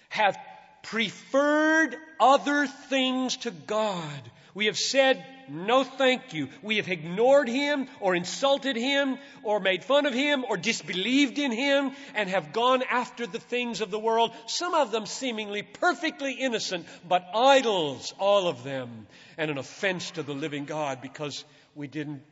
have 0.09 0.37
preferred 0.81 1.95
other 2.19 2.67
things 2.67 3.37
to 3.37 3.51
God. 3.51 4.21
We 4.55 4.67
have 4.67 4.77
said, 4.79 5.23
no 5.49 5.83
thank 5.83 6.33
you. 6.33 6.47
We 6.61 6.77
have 6.77 6.87
ignored 6.87 7.49
Him 7.49 7.89
or 7.99 8.15
insulted 8.15 8.77
Him 8.77 9.19
or 9.43 9.59
made 9.59 9.83
fun 9.83 10.05
of 10.05 10.13
Him 10.13 10.45
or 10.47 10.55
disbelieved 10.55 11.37
in 11.37 11.51
Him 11.51 11.91
and 12.15 12.29
have 12.29 12.53
gone 12.53 12.81
after 12.89 13.27
the 13.27 13.39
things 13.39 13.81
of 13.81 13.91
the 13.91 13.99
world, 13.99 14.31
some 14.47 14.73
of 14.73 14.91
them 14.91 15.05
seemingly 15.05 15.61
perfectly 15.61 16.33
innocent, 16.33 16.87
but 17.07 17.27
idols, 17.35 18.13
all 18.17 18.47
of 18.47 18.63
them, 18.63 19.07
and 19.37 19.51
an 19.51 19.57
offense 19.57 20.11
to 20.11 20.23
the 20.23 20.33
living 20.33 20.63
God 20.63 21.01
because 21.01 21.43
we 21.75 21.87
didn't 21.87 22.23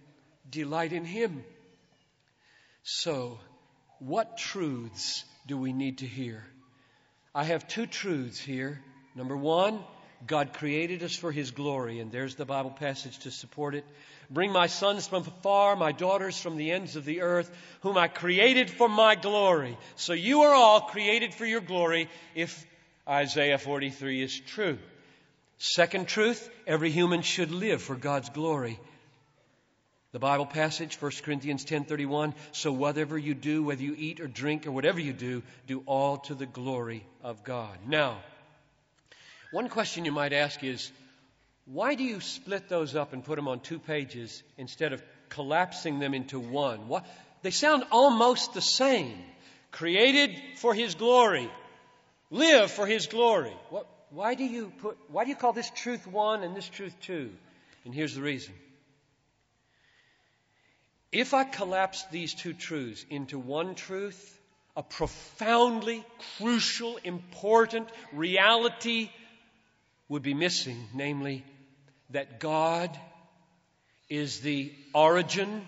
delight 0.50 0.94
in 0.94 1.04
Him. 1.04 1.44
So, 2.84 3.38
what 4.00 4.38
truths 4.38 5.26
do 5.46 5.58
we 5.58 5.74
need 5.74 5.98
to 5.98 6.08
hear? 6.08 6.46
I 7.36 7.44
have 7.44 7.68
two 7.68 7.86
truths 7.86 8.40
here. 8.40 8.82
Number 9.14 9.36
one, 9.36 9.84
God 10.26 10.54
created 10.54 11.04
us 11.04 11.16
for 11.16 11.32
His 11.32 11.52
glory, 11.52 12.00
and 12.00 12.12
there's 12.12 12.36
the 12.36 12.46
Bible 12.46 12.72
passage 12.72 13.20
to 13.20 13.32
support 13.32 13.76
it. 13.76 13.86
Bring 14.30 14.52
my 14.52 14.68
sons 14.68 15.08
from 15.08 15.24
far, 15.24 15.76
my 15.76 15.92
daughters 15.92 16.40
from 16.40 16.58
the 16.58 16.72
ends 16.72 16.96
of 16.96 17.06
the 17.06 17.22
earth, 17.22 17.52
whom 17.82 17.98
I 17.98 18.08
created 18.08 18.70
for 18.70 18.88
my 18.88 19.16
glory. 19.16 19.78
So 19.96 20.14
you 20.14 20.44
are 20.44 20.54
all 20.54 20.82
created 20.82 21.34
for 21.34 21.46
your 21.46 21.62
glory 21.62 22.10
if 22.36 22.66
Isaiah 23.08 23.58
43 23.58 24.24
is 24.24 24.40
true. 24.40 24.78
Second 25.58 26.08
truth, 26.08 26.50
every 26.66 26.90
human 26.92 27.22
should 27.22 27.52
live 27.52 27.82
for 27.82 27.96
God's 27.96 28.30
glory. 28.30 28.80
The 30.14 30.20
Bible 30.20 30.46
passage, 30.46 30.96
1 31.02 31.24
Corinthians 31.24 31.66
10:31, 31.66 32.36
so 32.52 32.72
whatever 32.72 33.18
you 33.18 33.34
do, 33.34 33.64
whether 33.64 33.82
you 33.82 33.96
eat 33.98 34.20
or 34.20 34.28
drink 34.28 34.68
or 34.68 34.72
whatever 34.72 35.00
you 35.00 35.12
do, 35.12 35.42
do 35.66 35.82
all 35.88 36.18
to 36.18 36.36
the 36.36 36.46
glory 36.46 37.04
of 37.24 37.44
God. 37.44 37.78
Now, 37.88 38.22
one 39.54 39.70
question 39.70 40.04
you 40.04 40.12
might 40.12 40.34
ask 40.34 40.64
is, 40.64 40.92
why 41.66 41.94
do 41.94 42.04
you 42.04 42.20
split 42.22 42.70
those 42.70 42.96
up 42.96 43.14
and 43.14 43.24
put 43.24 43.36
them 43.36 43.48
on 43.48 43.60
two 43.60 43.78
pages 43.78 44.42
instead 44.58 44.94
of 44.94 45.04
collapsing 45.30 46.00
them 46.00 46.16
into 46.16 46.40
one? 46.40 46.88
What, 46.88 47.06
they 47.44 47.52
sound 47.52 47.84
almost 47.92 48.56
the 48.56 48.62
same. 48.62 49.16
Created 49.70 50.36
for 50.58 50.74
His 50.74 50.96
glory. 50.96 51.52
Live 52.32 52.72
for 52.72 52.88
His 52.88 53.06
glory. 53.06 53.54
What, 53.70 53.88
why 54.10 54.34
do 54.34 54.44
you 54.44 54.72
put, 54.82 54.98
why 55.10 55.24
do 55.24 55.30
you 55.30 55.36
call 55.36 55.54
this 55.54 55.70
truth 55.70 56.08
one 56.08 56.42
and 56.42 56.56
this 56.56 56.68
truth 56.68 56.96
two? 57.02 57.30
And 57.86 57.94
here's 57.94 58.16
the 58.16 58.24
reason. 58.24 58.56
If 61.12 61.36
I 61.36 61.44
collapse 61.44 62.04
these 62.12 62.34
two 62.34 62.54
truths 62.54 63.06
into 63.08 63.38
one 63.38 63.76
truth, 63.76 64.40
a 64.76 64.82
profoundly 64.82 66.04
crucial, 66.40 66.98
important 67.04 67.88
reality 68.12 69.12
would 70.14 70.22
be 70.22 70.36
missing, 70.36 70.78
namely, 70.94 71.44
that 72.12 72.40
God 72.40 72.96
is 74.10 74.42
the 74.42 74.72
origin 74.94 75.68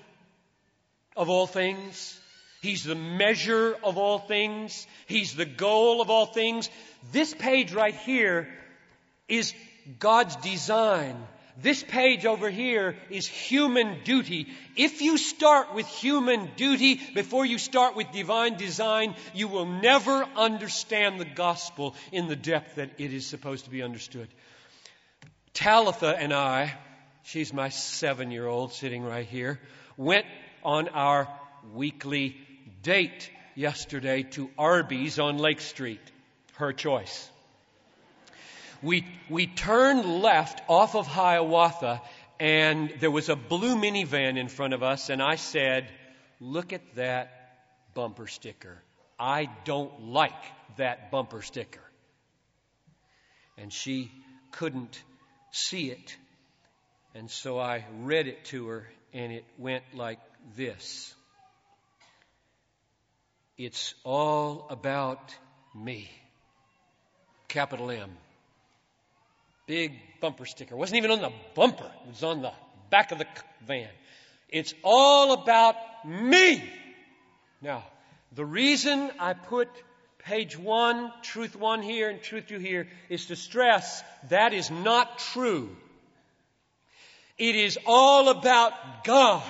of 1.18 1.32
all 1.32 1.48
things. 1.48 2.20
He's 2.62 2.84
the 2.84 2.94
measure 2.94 3.76
of 3.84 3.98
all 3.98 4.20
things. 4.20 4.86
He's 5.08 5.34
the 5.34 5.48
goal 5.48 6.00
of 6.00 6.12
all 6.12 6.28
things. 6.28 6.70
This 7.12 7.34
page 7.34 7.74
right 7.74 7.96
here 7.96 8.48
is 9.28 9.52
God's 9.98 10.36
design 10.36 11.18
this 11.62 11.82
page 11.84 12.26
over 12.26 12.50
here 12.50 12.98
is 13.10 13.28
human 13.28 14.04
duty. 14.04 14.48
If 14.76 15.02
you 15.02 15.18
start 15.18 15.74
with 15.74 15.88
human 15.88 16.50
duty 16.58 17.00
before 17.14 17.46
you 17.46 17.58
start 17.58 17.96
with 17.96 18.12
divine 18.12 18.58
design, 18.58 19.16
you 19.34 19.48
will 19.48 19.66
never 19.66 20.26
understand 20.36 21.20
the 21.20 21.26
gospel 21.26 21.96
in 22.12 22.28
the 22.28 22.36
depth 22.36 22.76
that 22.76 22.92
it 22.98 23.14
is 23.14 23.26
supposed 23.26 23.66
to 23.66 23.72
be 23.72 23.84
understood. 23.84 24.28
Talitha 25.54 26.18
and 26.18 26.34
I, 26.34 26.74
she's 27.24 27.54
my 27.54 27.70
seven 27.70 28.32
year 28.32 28.48
old 28.48 28.74
sitting 28.74 29.04
right 29.04 29.26
here, 29.26 29.62
went 29.96 30.26
on 30.64 30.90
our 30.90 31.30
weekly 31.74 32.36
date 32.84 33.32
yesterday 33.56 34.24
to 34.24 34.50
Arby's 34.58 35.20
on 35.20 35.38
Lake 35.38 35.62
Street. 35.62 36.02
Her 36.56 36.74
choice 36.74 37.30
we, 38.82 39.06
we 39.30 39.48
turned 39.48 40.06
left 40.06 40.62
off 40.68 40.96
of 40.96 41.08
Hiawatha, 41.08 42.02
and 42.40 42.94
there 43.00 43.12
was 43.12 43.30
a 43.30 43.36
blue 43.36 43.76
minivan 43.76 44.38
in 44.38 44.48
front 44.48 44.74
of 44.74 44.84
us, 44.84 45.10
and 45.10 45.22
I 45.22 45.36
said, 45.36 45.88
Look 46.42 46.74
at 46.74 46.96
that 46.96 47.94
bumper 47.94 48.28
sticker. 48.28 48.78
I 49.18 49.50
don't 49.64 50.10
like 50.10 50.34
that 50.78 51.12
bumper 51.12 51.42
sticker. 51.42 51.80
And 53.58 53.72
she 53.72 54.12
couldn't 54.52 55.02
see 55.52 55.90
it. 55.90 56.18
And 57.14 57.32
so 57.32 57.58
I 57.58 57.86
read 58.02 58.28
it 58.28 58.44
to 58.46 58.68
her, 58.68 58.88
and 59.14 59.32
it 59.32 59.46
went 59.58 59.84
like 59.94 60.20
this 60.58 61.14
It's 63.58 63.96
all 64.04 64.68
about 64.70 65.34
me. 65.74 66.10
Capital 67.48 67.90
M. 67.90 68.12
Big 69.68 69.94
bumper 70.22 70.46
sticker. 70.46 70.76
It 70.76 70.78
wasn't 70.78 70.98
even 70.98 71.12
on 71.12 71.22
the 71.22 71.32
bumper, 71.56 71.92
it 72.06 72.10
was 72.10 72.24
on 72.24 72.42
the 72.42 72.52
back 72.90 73.12
of 73.12 73.18
the 73.18 73.28
van. 73.66 73.90
It's 74.50 74.74
all 74.84 75.34
about 75.34 75.76
me. 76.06 76.64
Now, 77.62 77.84
the 78.34 78.46
reason 78.46 79.12
I 79.20 79.34
put 79.34 79.70
page 80.20 80.58
one, 80.58 81.12
truth 81.22 81.56
one 81.56 81.82
here, 81.82 82.10
and 82.10 82.22
truth 82.22 82.48
two 82.48 82.60
here 82.60 82.88
is 83.10 83.28
to 83.28 83.36
stress 83.36 84.04
that 84.30 84.54
is 84.54 84.70
not 84.70 85.20
true. 85.20 85.76
It 87.38 87.56
is 87.56 87.78
all 87.86 88.30
about 88.30 89.04
God. 89.04 89.44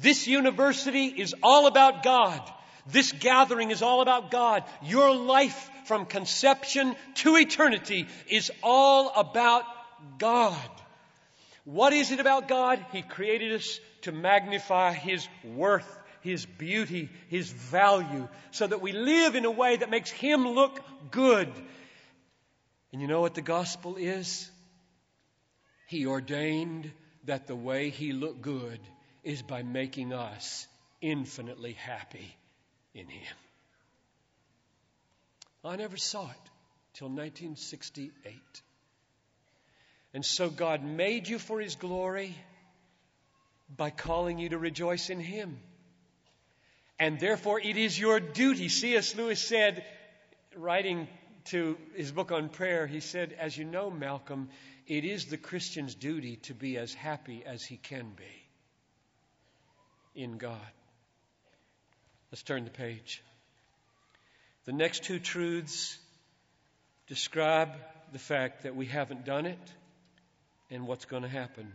This 0.00 0.26
university 0.28 1.06
is 1.06 1.34
all 1.42 1.66
about 1.66 2.02
God. 2.02 2.40
This 2.90 3.12
gathering 3.12 3.70
is 3.70 3.82
all 3.82 4.00
about 4.00 4.30
God. 4.30 4.64
Your 4.82 5.14
life 5.14 5.70
from 5.84 6.06
conception 6.06 6.96
to 7.16 7.36
eternity 7.36 8.06
is 8.28 8.50
all 8.62 9.12
about 9.14 9.64
God. 10.18 10.70
What 11.64 11.92
is 11.92 12.12
it 12.12 12.20
about 12.20 12.48
God? 12.48 12.84
He 12.92 13.02
created 13.02 13.52
us 13.52 13.78
to 14.02 14.12
magnify 14.12 14.94
His 14.94 15.28
worth, 15.44 15.98
His 16.22 16.46
beauty, 16.46 17.10
His 17.28 17.50
value, 17.50 18.26
so 18.52 18.66
that 18.66 18.80
we 18.80 18.92
live 18.92 19.34
in 19.34 19.44
a 19.44 19.50
way 19.50 19.76
that 19.76 19.90
makes 19.90 20.10
Him 20.10 20.48
look 20.48 20.80
good. 21.10 21.52
And 22.92 23.02
you 23.02 23.06
know 23.08 23.20
what 23.20 23.34
the 23.34 23.42
gospel 23.42 23.96
is? 23.96 24.50
He 25.88 26.06
ordained 26.06 26.90
that 27.24 27.46
the 27.46 27.56
way 27.56 27.90
He 27.90 28.14
looked 28.14 28.40
good 28.40 28.80
is 29.24 29.42
by 29.42 29.62
making 29.62 30.14
us 30.14 30.66
infinitely 31.02 31.74
happy 31.74 32.37
in 32.98 33.08
Him. 33.08 33.36
I 35.64 35.76
never 35.76 35.96
saw 35.96 36.22
it 36.22 36.50
till 36.94 37.08
1968. 37.08 38.34
And 40.14 40.24
so 40.24 40.48
God 40.50 40.84
made 40.84 41.28
you 41.28 41.38
for 41.38 41.60
His 41.60 41.76
glory 41.76 42.34
by 43.74 43.90
calling 43.90 44.38
you 44.38 44.50
to 44.50 44.58
rejoice 44.58 45.10
in 45.10 45.20
Him. 45.20 45.58
And 46.98 47.20
therefore, 47.20 47.60
it 47.60 47.76
is 47.76 47.98
your 47.98 48.18
duty. 48.18 48.68
C.S. 48.68 49.14
Lewis 49.14 49.40
said, 49.40 49.84
writing 50.56 51.06
to 51.46 51.78
his 51.94 52.12
book 52.12 52.32
on 52.32 52.48
prayer, 52.48 52.86
he 52.86 53.00
said, 53.00 53.34
As 53.38 53.56
you 53.56 53.64
know, 53.64 53.90
Malcolm, 53.90 54.48
it 54.86 55.04
is 55.04 55.26
the 55.26 55.36
Christian's 55.36 55.94
duty 55.94 56.36
to 56.42 56.54
be 56.54 56.76
as 56.76 56.92
happy 56.92 57.44
as 57.46 57.64
he 57.64 57.76
can 57.76 58.12
be 58.16 58.48
in 60.20 60.38
God. 60.38 60.58
Let's 62.30 62.42
turn 62.42 62.64
the 62.64 62.70
page. 62.70 63.22
The 64.66 64.72
next 64.72 65.04
two 65.04 65.18
truths 65.18 65.98
describe 67.06 67.70
the 68.12 68.18
fact 68.18 68.64
that 68.64 68.76
we 68.76 68.84
haven't 68.84 69.24
done 69.24 69.46
it 69.46 69.58
and 70.70 70.86
what's 70.86 71.06
going 71.06 71.22
to 71.22 71.28
happen. 71.28 71.72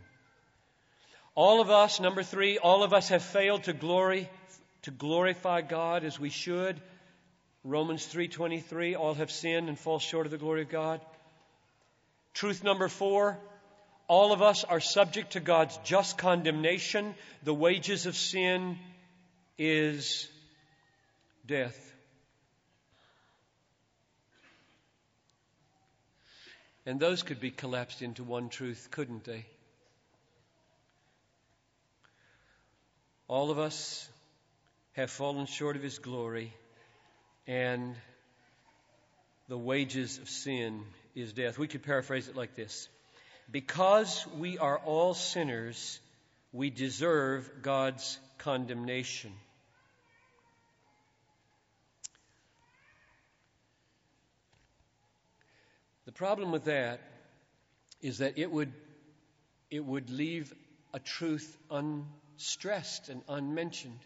All 1.34 1.60
of 1.60 1.70
us, 1.70 1.98
number 1.98 2.22
three, 2.22 2.58
all 2.58 2.84
of 2.84 2.92
us 2.92 3.08
have 3.08 3.22
failed 3.22 3.64
to 3.64 3.72
glory, 3.72 4.28
to 4.82 4.92
glorify 4.92 5.60
God 5.60 6.04
as 6.04 6.20
we 6.20 6.30
should. 6.30 6.80
Romans 7.64 8.06
3:23, 8.06 8.94
all 8.94 9.14
have 9.14 9.32
sinned 9.32 9.68
and 9.68 9.76
fall 9.76 9.98
short 9.98 10.26
of 10.26 10.30
the 10.30 10.38
glory 10.38 10.62
of 10.62 10.68
God. 10.68 11.00
Truth 12.34 12.62
number 12.62 12.88
4, 12.88 13.36
all 14.06 14.32
of 14.32 14.42
us 14.42 14.62
are 14.62 14.80
subject 14.80 15.32
to 15.32 15.40
God's 15.40 15.76
just 15.78 16.16
condemnation. 16.18 17.16
The 17.42 17.54
wages 17.54 18.06
of 18.06 18.14
sin 18.16 18.78
is 19.58 20.28
death. 21.46 21.92
And 26.86 27.00
those 27.00 27.22
could 27.22 27.40
be 27.40 27.50
collapsed 27.50 28.02
into 28.02 28.22
one 28.24 28.48
truth, 28.48 28.88
couldn't 28.90 29.24
they? 29.24 29.46
All 33.26 33.50
of 33.50 33.58
us 33.58 34.08
have 34.92 35.10
fallen 35.10 35.46
short 35.46 35.76
of 35.76 35.82
His 35.82 35.98
glory, 35.98 36.52
and 37.46 37.94
the 39.48 39.58
wages 39.58 40.18
of 40.18 40.28
sin 40.28 40.82
is 41.14 41.32
death. 41.32 41.58
We 41.58 41.68
could 41.68 41.82
paraphrase 41.82 42.28
it 42.28 42.36
like 42.36 42.54
this 42.54 42.88
Because 43.50 44.26
we 44.38 44.58
are 44.58 44.78
all 44.78 45.14
sinners, 45.14 45.98
we 46.52 46.70
deserve 46.70 47.50
God's 47.62 48.18
condemnation. 48.38 49.32
Problem 56.14 56.52
with 56.52 56.64
that 56.64 57.00
is 58.00 58.18
that 58.18 58.38
it 58.38 58.50
would, 58.50 58.72
it 59.70 59.84
would 59.84 60.10
leave 60.10 60.52
a 60.92 60.98
truth 60.98 61.56
unstressed 61.70 63.08
and 63.08 63.22
unmentioned. 63.28 63.98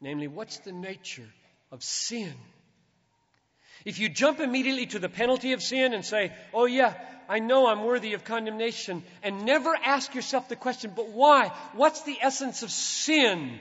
Namely, 0.00 0.28
what's 0.28 0.58
the 0.58 0.72
nature 0.72 1.28
of 1.70 1.82
sin? 1.82 2.32
If 3.84 3.98
you 3.98 4.08
jump 4.08 4.40
immediately 4.40 4.86
to 4.86 4.98
the 4.98 5.08
penalty 5.08 5.52
of 5.52 5.62
sin 5.62 5.92
and 5.92 6.04
say, 6.04 6.32
oh 6.54 6.66
yeah, 6.66 6.94
I 7.28 7.38
know 7.38 7.66
I'm 7.66 7.84
worthy 7.84 8.14
of 8.14 8.24
condemnation, 8.24 9.02
and 9.22 9.44
never 9.44 9.74
ask 9.74 10.14
yourself 10.14 10.48
the 10.48 10.56
question, 10.56 10.92
but 10.94 11.08
why? 11.08 11.48
What's 11.74 12.02
the 12.02 12.18
essence 12.20 12.62
of 12.62 12.70
sin? 12.70 13.58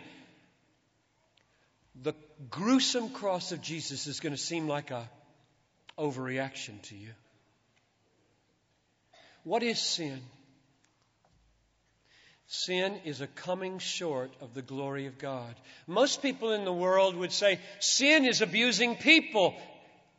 The 2.02 2.14
gruesome 2.50 3.10
cross 3.10 3.52
of 3.52 3.62
Jesus 3.62 4.08
is 4.08 4.20
going 4.20 4.34
to 4.34 4.42
seem 4.42 4.68
like 4.68 4.92
a 4.92 5.10
overreaction 5.98 6.82
to 6.84 6.96
you. 6.96 7.12
What 9.44 9.64
is 9.64 9.80
sin? 9.80 10.22
Sin 12.48 13.00
is 13.06 13.22
a 13.22 13.28
coming 13.28 13.80
short 13.80 14.34
of 14.42 14.54
the 14.54 14.62
glory 14.62 15.08
of 15.08 15.18
God. 15.18 15.56
Most 15.88 16.22
people 16.22 16.52
in 16.52 16.66
the 16.66 16.74
world 16.74 17.16
would 17.16 17.32
say 17.32 17.60
sin 17.80 18.26
is 18.26 18.42
abusing 18.42 18.98
people. 18.98 19.56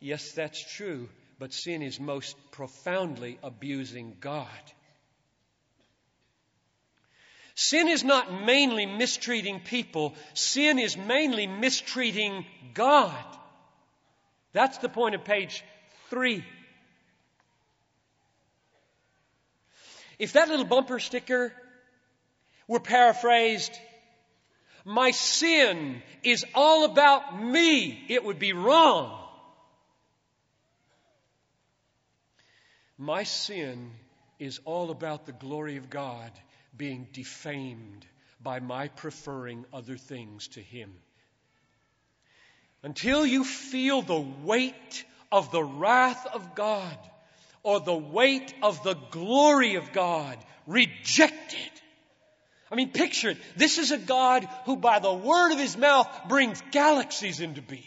Yes, 0.00 0.32
that's 0.32 0.74
true, 0.74 1.08
but 1.38 1.52
sin 1.52 1.82
is 1.82 2.00
most 2.00 2.34
profoundly 2.50 3.38
abusing 3.42 4.16
God. 4.18 4.48
Sin 7.54 7.86
is 7.86 8.02
not 8.02 8.44
mainly 8.46 8.86
mistreating 8.86 9.60
people, 9.60 10.14
sin 10.32 10.78
is 10.78 10.96
mainly 10.96 11.46
mistreating 11.46 12.46
God. 12.72 13.24
That's 14.54 14.78
the 14.78 14.88
point 14.88 15.14
of 15.14 15.24
page 15.24 15.62
three. 16.08 16.44
If 20.22 20.34
that 20.34 20.46
little 20.46 20.64
bumper 20.64 21.00
sticker 21.00 21.52
were 22.68 22.78
paraphrased, 22.78 23.76
my 24.84 25.10
sin 25.10 26.00
is 26.22 26.46
all 26.54 26.84
about 26.84 27.42
me, 27.42 28.04
it 28.08 28.24
would 28.24 28.38
be 28.38 28.52
wrong. 28.52 29.18
My 32.96 33.24
sin 33.24 33.90
is 34.38 34.60
all 34.64 34.92
about 34.92 35.26
the 35.26 35.32
glory 35.32 35.76
of 35.76 35.90
God 35.90 36.30
being 36.76 37.08
defamed 37.12 38.06
by 38.40 38.60
my 38.60 38.86
preferring 38.86 39.64
other 39.72 39.96
things 39.96 40.46
to 40.54 40.60
Him. 40.60 40.92
Until 42.84 43.26
you 43.26 43.42
feel 43.42 44.02
the 44.02 44.24
weight 44.44 45.04
of 45.32 45.50
the 45.50 45.64
wrath 45.64 46.28
of 46.32 46.54
God, 46.54 46.96
or 47.62 47.80
the 47.80 47.94
weight 47.94 48.54
of 48.62 48.82
the 48.82 48.96
glory 49.10 49.76
of 49.76 49.92
God 49.92 50.38
rejected. 50.66 51.58
I 52.70 52.74
mean, 52.74 52.90
picture 52.90 53.30
it. 53.30 53.38
This 53.56 53.78
is 53.78 53.90
a 53.90 53.98
God 53.98 54.48
who, 54.64 54.76
by 54.76 54.98
the 54.98 55.12
word 55.12 55.52
of 55.52 55.58
his 55.58 55.76
mouth, 55.76 56.08
brings 56.28 56.62
galaxies 56.70 57.40
into 57.40 57.60
being. 57.62 57.84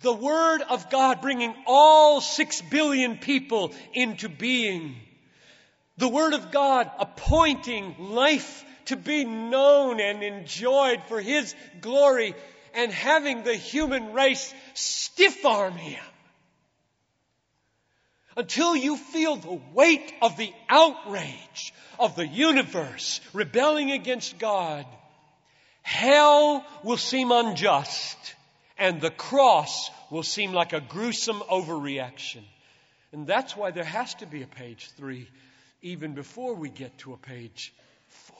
The 0.00 0.12
word 0.12 0.62
of 0.62 0.90
God 0.90 1.22
bringing 1.22 1.54
all 1.66 2.20
six 2.20 2.60
billion 2.60 3.16
people 3.16 3.72
into 3.94 4.28
being. 4.28 4.96
The 5.96 6.08
word 6.08 6.34
of 6.34 6.50
God 6.50 6.90
appointing 6.98 7.96
life 7.98 8.64
to 8.86 8.96
be 8.96 9.24
known 9.24 10.00
and 10.00 10.22
enjoyed 10.22 11.02
for 11.08 11.20
his 11.20 11.54
glory 11.80 12.34
and 12.74 12.92
having 12.92 13.44
the 13.44 13.54
human 13.54 14.12
race 14.12 14.52
stiff 14.74 15.44
arm 15.44 15.74
him 15.74 16.02
until 18.38 18.76
you 18.76 18.96
feel 18.96 19.34
the 19.34 19.60
weight 19.74 20.14
of 20.22 20.36
the 20.36 20.52
outrage 20.68 21.74
of 21.98 22.14
the 22.14 22.26
universe 22.26 23.20
rebelling 23.32 23.90
against 23.90 24.38
God, 24.38 24.86
hell 25.82 26.64
will 26.84 26.96
seem 26.96 27.32
unjust 27.32 28.16
and 28.78 29.00
the 29.00 29.10
cross 29.10 29.90
will 30.08 30.22
seem 30.22 30.52
like 30.52 30.72
a 30.72 30.80
gruesome 30.80 31.40
overreaction. 31.50 32.44
And 33.10 33.26
that's 33.26 33.56
why 33.56 33.72
there 33.72 33.82
has 33.82 34.14
to 34.16 34.26
be 34.26 34.42
a 34.42 34.46
page 34.46 34.88
three 34.96 35.28
even 35.82 36.14
before 36.14 36.54
we 36.54 36.68
get 36.68 36.96
to 36.98 37.14
a 37.14 37.16
page 37.16 37.74
four. 38.06 38.36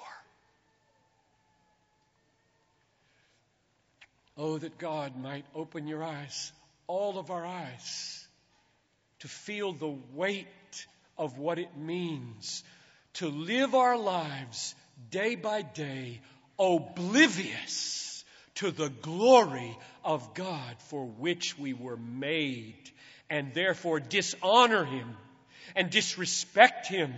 Oh, 4.36 4.58
that 4.58 4.78
God 4.78 5.20
might 5.20 5.44
open 5.56 5.88
your 5.88 6.04
eyes, 6.04 6.52
all 6.86 7.18
of 7.18 7.32
our 7.32 7.44
eyes 7.44 8.27
to 9.20 9.28
feel 9.28 9.72
the 9.72 9.96
weight 10.14 10.46
of 11.16 11.38
what 11.38 11.58
it 11.58 11.76
means 11.76 12.62
to 13.14 13.28
live 13.28 13.74
our 13.74 13.96
lives 13.98 14.74
day 15.10 15.34
by 15.34 15.62
day 15.62 16.20
oblivious 16.58 18.24
to 18.56 18.70
the 18.70 18.88
glory 18.88 19.76
of 20.04 20.34
God 20.34 20.76
for 20.88 21.04
which 21.06 21.58
we 21.58 21.72
were 21.72 21.96
made 21.96 22.90
and 23.30 23.54
therefore 23.54 24.00
dishonor 24.00 24.84
Him 24.84 25.16
and 25.76 25.90
disrespect 25.90 26.86
Him 26.86 27.14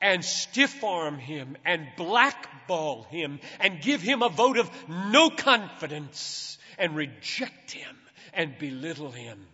and 0.00 0.24
stiff 0.24 0.82
arm 0.82 1.18
Him 1.18 1.56
and 1.64 1.86
blackball 1.96 3.04
Him 3.04 3.40
and 3.60 3.82
give 3.82 4.00
Him 4.00 4.22
a 4.22 4.28
vote 4.28 4.58
of 4.58 4.70
no 4.88 5.30
confidence 5.30 6.58
and 6.78 6.96
reject 6.96 7.72
Him 7.72 7.96
and 8.32 8.58
belittle 8.58 9.10
Him. 9.10 9.46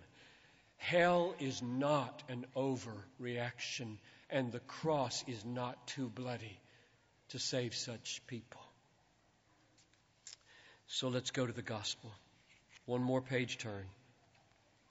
Hell 0.86 1.34
is 1.40 1.62
not 1.62 2.22
an 2.28 2.46
overreaction, 2.54 3.96
and 4.30 4.52
the 4.52 4.60
cross 4.60 5.24
is 5.26 5.44
not 5.44 5.84
too 5.88 6.08
bloody 6.08 6.60
to 7.30 7.40
save 7.40 7.74
such 7.74 8.22
people. 8.28 8.60
So 10.86 11.08
let's 11.08 11.32
go 11.32 11.44
to 11.44 11.52
the 11.52 11.60
gospel. 11.60 12.12
One 12.84 13.02
more 13.02 13.20
page 13.20 13.58
turn. 13.58 13.84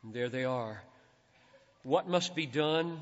And 0.03 0.13
there 0.13 0.27
they 0.27 0.43
are. 0.43 0.83
What 1.83 2.09
must 2.09 2.35
be 2.35 2.45
done? 2.45 2.99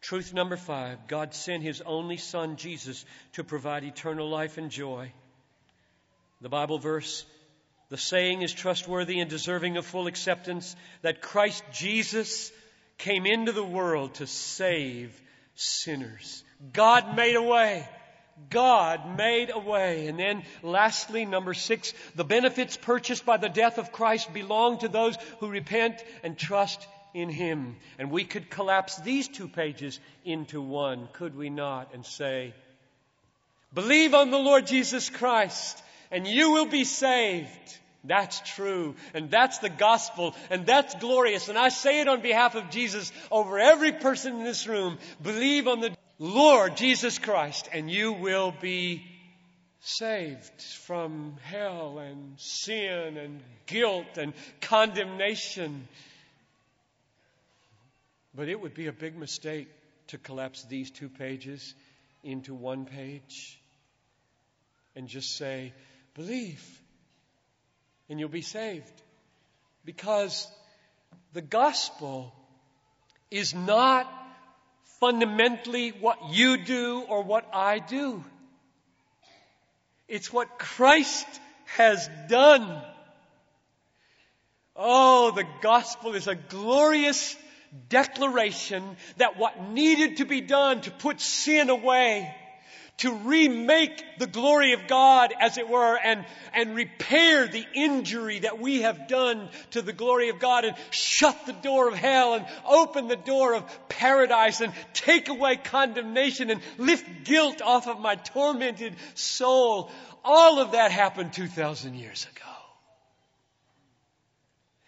Truth 0.00 0.34
number 0.34 0.56
five 0.56 1.06
God 1.06 1.32
sent 1.32 1.62
his 1.62 1.80
only 1.80 2.16
Son, 2.16 2.56
Jesus, 2.56 3.04
to 3.34 3.44
provide 3.44 3.84
eternal 3.84 4.28
life 4.28 4.58
and 4.58 4.68
joy. 4.68 5.12
The 6.40 6.48
Bible 6.48 6.78
verse, 6.78 7.24
the 7.94 7.98
saying 7.98 8.42
is 8.42 8.52
trustworthy 8.52 9.20
and 9.20 9.30
deserving 9.30 9.76
of 9.76 9.86
full 9.86 10.08
acceptance 10.08 10.74
that 11.02 11.22
Christ 11.22 11.62
Jesus 11.72 12.50
came 12.98 13.24
into 13.24 13.52
the 13.52 13.62
world 13.62 14.14
to 14.14 14.26
save 14.26 15.22
sinners. 15.54 16.42
God 16.72 17.14
made 17.14 17.36
a 17.36 17.42
way. 17.42 17.88
God 18.50 19.16
made 19.16 19.50
a 19.50 19.60
way. 19.60 20.08
And 20.08 20.18
then 20.18 20.42
lastly, 20.60 21.24
number 21.24 21.54
six, 21.54 21.94
the 22.16 22.24
benefits 22.24 22.76
purchased 22.76 23.24
by 23.24 23.36
the 23.36 23.48
death 23.48 23.78
of 23.78 23.92
Christ 23.92 24.34
belong 24.34 24.78
to 24.78 24.88
those 24.88 25.16
who 25.38 25.46
repent 25.46 26.02
and 26.24 26.36
trust 26.36 26.84
in 27.14 27.28
Him. 27.28 27.76
And 28.00 28.10
we 28.10 28.24
could 28.24 28.50
collapse 28.50 28.96
these 28.96 29.28
two 29.28 29.46
pages 29.46 30.00
into 30.24 30.60
one, 30.60 31.06
could 31.12 31.36
we 31.36 31.48
not? 31.48 31.94
And 31.94 32.04
say, 32.04 32.54
Believe 33.72 34.14
on 34.14 34.32
the 34.32 34.38
Lord 34.38 34.66
Jesus 34.66 35.10
Christ 35.10 35.80
and 36.14 36.28
you 36.28 36.52
will 36.52 36.66
be 36.66 36.84
saved. 36.84 37.78
That's 38.04 38.40
true. 38.54 38.94
And 39.14 39.30
that's 39.30 39.58
the 39.58 39.70
gospel. 39.70 40.34
And 40.50 40.66
that's 40.66 40.94
glorious. 40.96 41.48
And 41.48 41.58
I 41.58 41.70
say 41.70 42.00
it 42.00 42.08
on 42.08 42.20
behalf 42.20 42.54
of 42.54 42.70
Jesus 42.70 43.10
over 43.30 43.58
every 43.58 43.92
person 43.92 44.36
in 44.36 44.44
this 44.44 44.66
room. 44.66 44.98
Believe 45.22 45.66
on 45.66 45.80
the 45.80 45.96
Lord 46.18 46.76
Jesus 46.76 47.18
Christ 47.18 47.68
and 47.72 47.90
you 47.90 48.12
will 48.12 48.54
be 48.60 49.04
saved 49.80 50.62
from 50.86 51.36
hell 51.42 51.98
and 51.98 52.38
sin 52.38 53.16
and 53.16 53.40
guilt 53.66 54.16
and 54.16 54.32
condemnation. 54.60 55.88
But 58.34 58.48
it 58.48 58.60
would 58.60 58.74
be 58.74 58.86
a 58.86 58.92
big 58.92 59.16
mistake 59.16 59.68
to 60.08 60.18
collapse 60.18 60.64
these 60.64 60.90
two 60.90 61.08
pages 61.08 61.74
into 62.22 62.54
one 62.54 62.84
page 62.84 63.58
and 64.96 65.08
just 65.08 65.36
say, 65.36 65.72
believe, 66.14 66.62
and 68.08 68.18
you'll 68.20 68.28
be 68.28 68.42
saved. 68.42 69.02
Because 69.84 70.48
the 71.32 71.42
gospel 71.42 72.32
is 73.30 73.54
not 73.54 74.10
fundamentally 75.00 75.90
what 75.90 76.30
you 76.30 76.56
do 76.56 77.04
or 77.08 77.22
what 77.22 77.46
I 77.52 77.78
do. 77.78 78.24
It's 80.08 80.32
what 80.32 80.58
Christ 80.58 81.26
has 81.64 82.08
done. 82.28 82.82
Oh, 84.76 85.30
the 85.30 85.46
gospel 85.62 86.14
is 86.14 86.26
a 86.26 86.34
glorious 86.34 87.36
declaration 87.88 88.96
that 89.16 89.38
what 89.38 89.70
needed 89.70 90.18
to 90.18 90.24
be 90.24 90.40
done 90.40 90.80
to 90.82 90.90
put 90.90 91.20
sin 91.20 91.70
away, 91.70 92.34
to 92.98 93.12
remake 93.12 94.04
the 94.18 94.26
glory 94.26 94.72
of 94.72 94.86
God, 94.86 95.32
as 95.40 95.58
it 95.58 95.68
were, 95.68 95.96
and, 95.96 96.24
and 96.52 96.76
repair 96.76 97.48
the 97.48 97.66
injury 97.74 98.40
that 98.40 98.60
we 98.60 98.82
have 98.82 99.08
done 99.08 99.48
to 99.72 99.82
the 99.82 99.92
glory 99.92 100.28
of 100.28 100.38
God, 100.38 100.64
and 100.64 100.76
shut 100.90 101.36
the 101.46 101.52
door 101.52 101.88
of 101.88 101.94
hell, 101.94 102.34
and 102.34 102.46
open 102.66 103.08
the 103.08 103.16
door 103.16 103.54
of 103.54 103.88
paradise, 103.88 104.60
and 104.60 104.72
take 104.92 105.28
away 105.28 105.56
condemnation, 105.56 106.50
and 106.50 106.60
lift 106.78 107.24
guilt 107.24 107.62
off 107.62 107.88
of 107.88 107.98
my 107.98 108.14
tormented 108.14 108.94
soul. 109.14 109.90
All 110.24 110.60
of 110.60 110.72
that 110.72 110.90
happened 110.90 111.32
2,000 111.32 111.94
years 111.94 112.26
ago. 112.34 112.50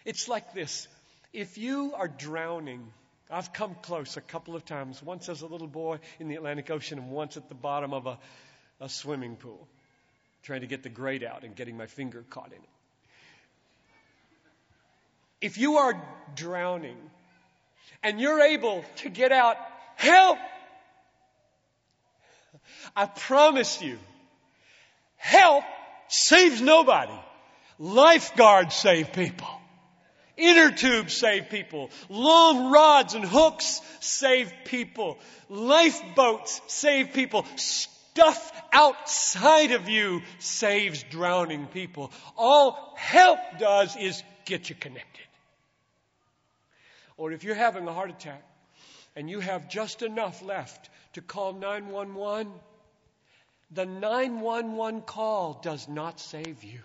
It's 0.05 0.29
like 0.29 0.53
this 0.53 0.87
if 1.33 1.57
you 1.57 1.93
are 1.95 2.07
drowning, 2.07 2.87
I've 3.29 3.51
come 3.51 3.75
close 3.81 4.15
a 4.15 4.21
couple 4.21 4.55
of 4.55 4.63
times, 4.65 5.03
once 5.03 5.27
as 5.27 5.41
a 5.41 5.47
little 5.47 5.67
boy 5.67 5.99
in 6.19 6.29
the 6.29 6.35
Atlantic 6.35 6.69
Ocean 6.69 6.97
and 6.97 7.09
once 7.09 7.35
at 7.35 7.49
the 7.49 7.55
bottom 7.55 7.93
of 7.93 8.05
a, 8.05 8.17
a 8.79 8.87
swimming 8.87 9.35
pool, 9.35 9.67
trying 10.43 10.61
to 10.61 10.67
get 10.67 10.83
the 10.83 10.89
grate 10.89 11.23
out 11.23 11.43
and 11.43 11.55
getting 11.55 11.75
my 11.75 11.87
finger 11.87 12.23
caught 12.29 12.47
in 12.47 12.53
it. 12.53 12.69
If 15.41 15.57
you 15.57 15.77
are 15.77 16.01
drowning 16.35 16.97
and 18.01 18.19
you're 18.19 18.41
able 18.41 18.83
to 18.97 19.09
get 19.09 19.31
out, 19.31 19.57
help! 19.95 20.39
I 22.95 23.05
promise 23.05 23.81
you, 23.81 23.99
help 25.17 25.63
saves 26.07 26.61
nobody. 26.61 27.19
Lifeguards 27.77 28.73
save 28.73 29.13
people. 29.13 29.47
Inner 30.37 30.71
tubes 30.71 31.17
save 31.17 31.49
people. 31.49 31.89
Long 32.09 32.71
rods 32.71 33.15
and 33.15 33.25
hooks 33.25 33.81
save 33.99 34.53
people. 34.65 35.17
Lifeboats 35.49 36.61
save 36.67 37.13
people. 37.13 37.45
Stuff 37.55 38.51
outside 38.71 39.71
of 39.71 39.89
you 39.89 40.21
saves 40.39 41.03
drowning 41.03 41.65
people. 41.65 42.11
All 42.37 42.93
help 42.95 43.39
does 43.59 43.95
is 43.95 44.21
get 44.45 44.69
you 44.69 44.75
connected. 44.75 45.25
Or 47.17 47.31
if 47.31 47.43
you're 47.43 47.55
having 47.55 47.87
a 47.87 47.93
heart 47.93 48.11
attack 48.11 48.43
and 49.15 49.27
you 49.29 49.39
have 49.39 49.69
just 49.69 50.03
enough 50.03 50.43
left 50.43 50.89
to 51.13 51.21
call 51.21 51.53
911, 51.53 52.51
the 53.71 53.85
911 53.85 55.01
call 55.01 55.59
does 55.63 55.87
not 55.87 56.19
save 56.19 56.63
you. 56.63 56.79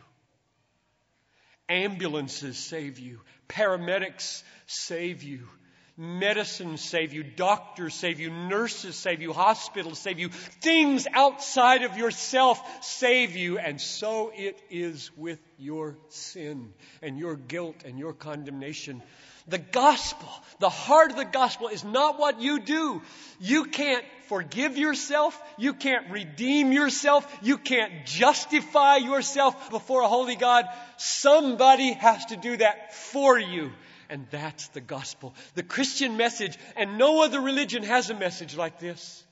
Ambulances 1.73 2.59
save 2.59 2.99
you. 2.99 3.21
Paramedics 3.49 4.43
save 4.67 5.23
you. 5.23 5.49
Medicine 5.97 6.79
save 6.79 7.13
you. 7.13 7.23
Doctors 7.23 7.95
save 7.95 8.19
you. 8.19 8.31
Nurses 8.31 8.97
save 8.97 9.21
you. 9.21 9.33
Hospitals 9.33 9.99
save 9.99 10.19
you. 10.19 10.31
Things 10.31 11.07
outside 11.13 11.83
of 11.83 11.99
yourself 11.99 12.61
save 12.83 13.37
you. 13.37 13.59
And 13.59 13.81
so 13.81 14.33
it 14.35 14.59
is 14.71 15.11
with 15.17 15.41
your 15.59 15.99
sin 16.09 16.73
and 17.03 17.19
your 17.19 17.37
guilt 17.37 17.85
and 17.85 17.99
your 17.99 18.15
condemnation. 18.15 19.03
The 19.49 19.59
gospel, 19.59 20.29
the 20.61 20.71
heart 20.71 21.11
of 21.11 21.17
the 21.17 21.25
gospel 21.25 21.69
is 21.69 21.85
not 21.85 22.19
what 22.19 22.41
you 22.41 22.61
do. 22.61 23.03
You 23.41 23.65
can't 23.65 24.05
forgive 24.29 24.79
yourself. 24.79 25.39
You 25.59 25.75
can't 25.75 26.11
redeem 26.11 26.73
yourself. 26.73 27.27
You 27.43 27.59
can't 27.59 28.07
justify 28.07 28.97
yourself 28.97 29.71
before 29.71 30.03
a 30.03 30.09
holy 30.09 30.37
God. 30.37 30.67
Somebody 30.97 31.93
has 31.93 32.25
to 32.27 32.37
do 32.37 32.57
that 32.59 32.95
for 32.95 33.39
you. 33.39 33.73
And 34.13 34.27
that's 34.31 34.69
the 34.69 34.83
gospel. 34.83 35.35
The 35.55 35.63
Christian 35.63 36.19
message, 36.19 36.59
and 36.77 36.99
no 36.99 37.25
other 37.25 37.41
religion 37.41 37.83
has 37.83 38.11
a 38.11 38.15
message 38.15 38.55
like 38.55 38.79
this. 38.79 39.25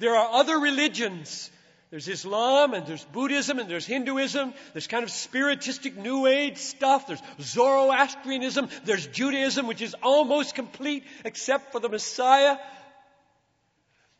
There 0.00 0.16
are 0.16 0.40
other 0.40 0.58
religions 0.58 1.50
there's 1.90 2.08
Islam 2.08 2.74
and 2.74 2.84
there's 2.86 3.04
Buddhism 3.04 3.58
and 3.58 3.70
there's 3.70 3.86
Hinduism. 3.86 4.52
There's 4.72 4.88
kind 4.88 5.04
of 5.04 5.10
spiritistic 5.10 5.96
New 5.96 6.26
Age 6.26 6.58
stuff. 6.58 7.06
There's 7.06 7.22
Zoroastrianism. 7.40 8.68
There's 8.84 9.06
Judaism, 9.06 9.66
which 9.66 9.80
is 9.80 9.94
almost 10.02 10.54
complete 10.54 11.04
except 11.24 11.72
for 11.72 11.80
the 11.80 11.88
Messiah. 11.88 12.58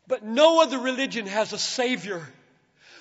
But 0.07 0.25
no 0.25 0.63
other 0.63 0.79
religion 0.79 1.27
has 1.27 1.53
a 1.53 1.59
Savior 1.59 2.27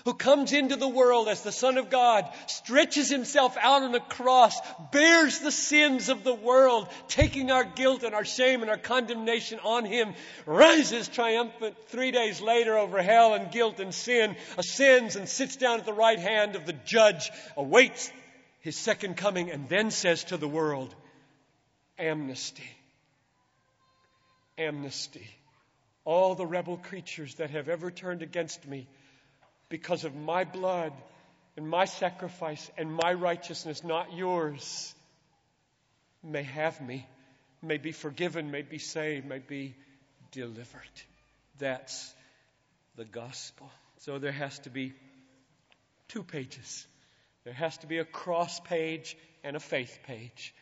who 0.07 0.13
comes 0.13 0.53
into 0.53 0.77
the 0.77 0.87
world 0.87 1.27
as 1.27 1.41
the 1.41 1.51
Son 1.51 1.77
of 1.77 1.89
God, 1.89 2.25
stretches 2.45 3.09
himself 3.09 3.57
out 3.59 3.83
on 3.83 3.91
the 3.91 3.99
cross, 3.99 4.57
bears 4.93 5.39
the 5.39 5.51
sins 5.51 6.07
of 6.07 6.23
the 6.23 6.33
world, 6.33 6.87
taking 7.09 7.51
our 7.51 7.65
guilt 7.65 8.03
and 8.03 8.15
our 8.15 8.23
shame 8.23 8.61
and 8.61 8.71
our 8.71 8.77
condemnation 8.77 9.59
on 9.65 9.83
him, 9.83 10.13
rises 10.45 11.09
triumphant 11.09 11.75
three 11.89 12.11
days 12.11 12.39
later 12.39 12.77
over 12.77 13.01
hell 13.01 13.33
and 13.33 13.51
guilt 13.51 13.81
and 13.81 13.93
sin, 13.93 14.37
ascends 14.57 15.17
and 15.17 15.27
sits 15.27 15.57
down 15.57 15.77
at 15.77 15.85
the 15.85 15.91
right 15.91 16.19
hand 16.19 16.55
of 16.55 16.65
the 16.65 16.77
judge, 16.85 17.29
awaits 17.57 18.09
his 18.61 18.77
second 18.77 19.17
coming, 19.17 19.51
and 19.51 19.67
then 19.67 19.91
says 19.91 20.23
to 20.23 20.37
the 20.37 20.47
world, 20.47 20.95
amnesty. 21.99 22.71
Amnesty. 24.57 25.27
All 26.05 26.33
the 26.33 26.45
rebel 26.45 26.77
creatures 26.77 27.35
that 27.35 27.49
have 27.49 27.67
ever 27.67 27.91
turned 27.91 28.21
against 28.21 28.65
me 28.65 28.87
because 29.69 30.03
of 30.05 30.15
my 30.15 30.43
blood 30.43 30.93
and 31.55 31.67
my 31.67 31.85
sacrifice 31.85 32.69
and 32.77 32.93
my 32.93 33.13
righteousness, 33.13 33.83
not 33.83 34.13
yours, 34.13 34.93
may 36.23 36.43
have 36.43 36.79
me, 36.81 37.05
may 37.61 37.77
be 37.77 37.91
forgiven, 37.91 38.51
may 38.51 38.61
be 38.61 38.77
saved, 38.77 39.25
may 39.25 39.39
be 39.39 39.75
delivered. 40.31 40.81
That's 41.57 42.13
the 42.95 43.05
gospel. 43.05 43.69
So 43.99 44.19
there 44.19 44.31
has 44.31 44.59
to 44.59 44.69
be 44.69 44.93
two 46.07 46.23
pages. 46.23 46.85
There 47.43 47.53
has 47.53 47.77
to 47.79 47.87
be 47.87 47.97
a 47.97 48.05
cross 48.05 48.59
page 48.59 49.17
and 49.43 49.55
a 49.55 49.59
faith 49.59 49.99
page. 50.05 50.53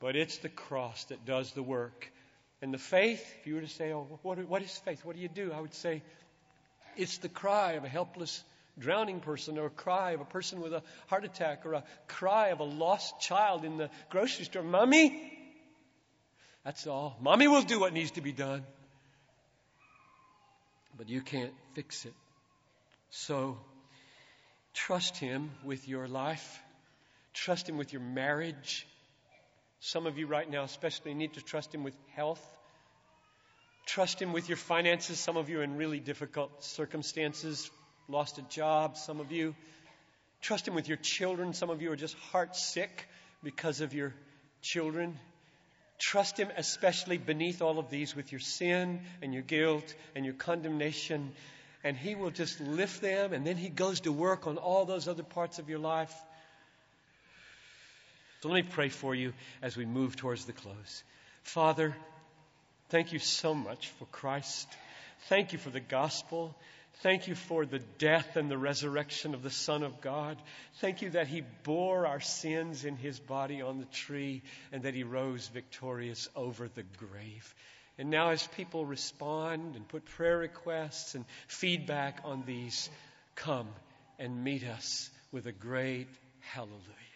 But 0.00 0.16
it's 0.16 0.38
the 0.38 0.48
cross 0.48 1.04
that 1.04 1.24
does 1.24 1.52
the 1.52 1.62
work. 1.62 2.10
And 2.60 2.72
the 2.72 2.78
faith, 2.78 3.24
if 3.40 3.46
you 3.46 3.56
were 3.56 3.60
to 3.60 3.68
say, 3.68 3.92
oh, 3.92 4.20
what, 4.22 4.38
what 4.46 4.62
is 4.62 4.76
faith? 4.78 5.04
What 5.04 5.16
do 5.16 5.22
you 5.22 5.28
do? 5.28 5.52
I 5.52 5.60
would 5.60 5.74
say, 5.74 6.02
it's 6.96 7.18
the 7.18 7.28
cry 7.28 7.72
of 7.72 7.84
a 7.84 7.88
helpless 7.88 8.42
drowning 8.78 9.20
person, 9.20 9.58
or 9.58 9.66
a 9.66 9.70
cry 9.70 10.12
of 10.12 10.20
a 10.20 10.24
person 10.24 10.60
with 10.60 10.72
a 10.72 10.82
heart 11.08 11.24
attack, 11.24 11.66
or 11.66 11.74
a 11.74 11.84
cry 12.08 12.48
of 12.48 12.60
a 12.60 12.64
lost 12.64 13.20
child 13.20 13.64
in 13.64 13.76
the 13.76 13.90
grocery 14.10 14.44
store. 14.46 14.62
Mommy? 14.62 15.32
That's 16.64 16.86
all. 16.86 17.18
Mommy 17.20 17.48
will 17.48 17.62
do 17.62 17.80
what 17.80 17.92
needs 17.92 18.12
to 18.12 18.20
be 18.20 18.32
done. 18.32 18.64
but 20.96 21.08
you 21.08 21.20
can't 21.20 21.52
fix 21.74 22.04
it. 22.04 22.14
So 23.10 23.58
trust 24.74 25.16
Him 25.16 25.50
with 25.64 25.88
your 25.88 26.06
life, 26.06 26.60
trust 27.34 27.68
Him 27.68 27.76
with 27.78 27.92
your 27.92 28.02
marriage. 28.02 28.86
Some 29.80 30.06
of 30.06 30.16
you 30.16 30.26
right 30.26 30.48
now, 30.48 30.62
especially, 30.62 31.14
need 31.14 31.34
to 31.34 31.40
trust 31.40 31.74
Him 31.74 31.82
with 31.82 31.96
health. 32.14 32.42
Trust 33.86 34.22
Him 34.22 34.32
with 34.32 34.48
your 34.48 34.56
finances. 34.56 35.18
Some 35.18 35.36
of 35.36 35.48
you 35.48 35.60
are 35.60 35.62
in 35.62 35.76
really 35.76 36.00
difficult 36.00 36.64
circumstances, 36.64 37.70
lost 38.08 38.38
a 38.38 38.42
job. 38.42 38.96
Some 38.96 39.20
of 39.20 39.32
you 39.32 39.54
trust 40.40 40.68
Him 40.68 40.74
with 40.74 40.88
your 40.88 40.98
children. 40.98 41.52
Some 41.52 41.70
of 41.70 41.82
you 41.82 41.92
are 41.92 41.96
just 41.96 42.16
heart 42.30 42.56
sick 42.56 43.08
because 43.42 43.80
of 43.80 43.92
your 43.92 44.14
children. 44.60 45.18
Trust 45.98 46.38
Him, 46.38 46.48
especially 46.56 47.18
beneath 47.18 47.62
all 47.62 47.78
of 47.78 47.90
these, 47.90 48.16
with 48.16 48.32
your 48.32 48.40
sin 48.40 49.02
and 49.20 49.32
your 49.32 49.42
guilt 49.42 49.94
and 50.16 50.24
your 50.24 50.34
condemnation. 50.34 51.32
And 51.84 51.96
He 51.96 52.14
will 52.14 52.30
just 52.30 52.60
lift 52.60 53.00
them, 53.00 53.32
and 53.32 53.46
then 53.46 53.56
He 53.56 53.68
goes 53.68 54.00
to 54.00 54.12
work 54.12 54.46
on 54.46 54.58
all 54.58 54.84
those 54.84 55.08
other 55.08 55.22
parts 55.22 55.58
of 55.58 55.68
your 55.68 55.78
life. 55.80 56.14
So 58.40 58.48
let 58.48 58.64
me 58.64 58.70
pray 58.70 58.88
for 58.88 59.14
you 59.14 59.32
as 59.62 59.76
we 59.76 59.84
move 59.84 60.16
towards 60.16 60.44
the 60.44 60.52
close. 60.52 61.04
Father, 61.44 61.94
thank 62.92 63.14
you 63.14 63.18
so 63.18 63.54
much 63.54 63.88
for 63.98 64.04
Christ. 64.04 64.68
Thank 65.30 65.54
you 65.54 65.58
for 65.58 65.70
the 65.70 65.80
gospel. 65.80 66.54
Thank 67.02 67.26
you 67.26 67.34
for 67.34 67.64
the 67.64 67.78
death 67.78 68.36
and 68.36 68.50
the 68.50 68.58
resurrection 68.58 69.32
of 69.32 69.42
the 69.42 69.50
Son 69.50 69.82
of 69.82 70.02
God. 70.02 70.36
Thank 70.82 71.00
you 71.00 71.08
that 71.10 71.26
He 71.26 71.42
bore 71.62 72.06
our 72.06 72.20
sins 72.20 72.84
in 72.84 72.96
His 72.96 73.18
body 73.18 73.62
on 73.62 73.78
the 73.78 73.86
tree 73.86 74.42
and 74.72 74.82
that 74.82 74.92
He 74.92 75.04
rose 75.04 75.48
victorious 75.48 76.28
over 76.36 76.68
the 76.68 76.84
grave. 76.98 77.54
And 77.96 78.10
now, 78.10 78.28
as 78.28 78.46
people 78.46 78.84
respond 78.84 79.74
and 79.74 79.88
put 79.88 80.04
prayer 80.04 80.36
requests 80.36 81.14
and 81.14 81.24
feedback 81.48 82.20
on 82.24 82.44
these, 82.46 82.90
come 83.36 83.68
and 84.18 84.44
meet 84.44 84.64
us 84.64 85.08
with 85.32 85.46
a 85.46 85.52
great 85.52 86.08
hallelujah. 86.40 87.11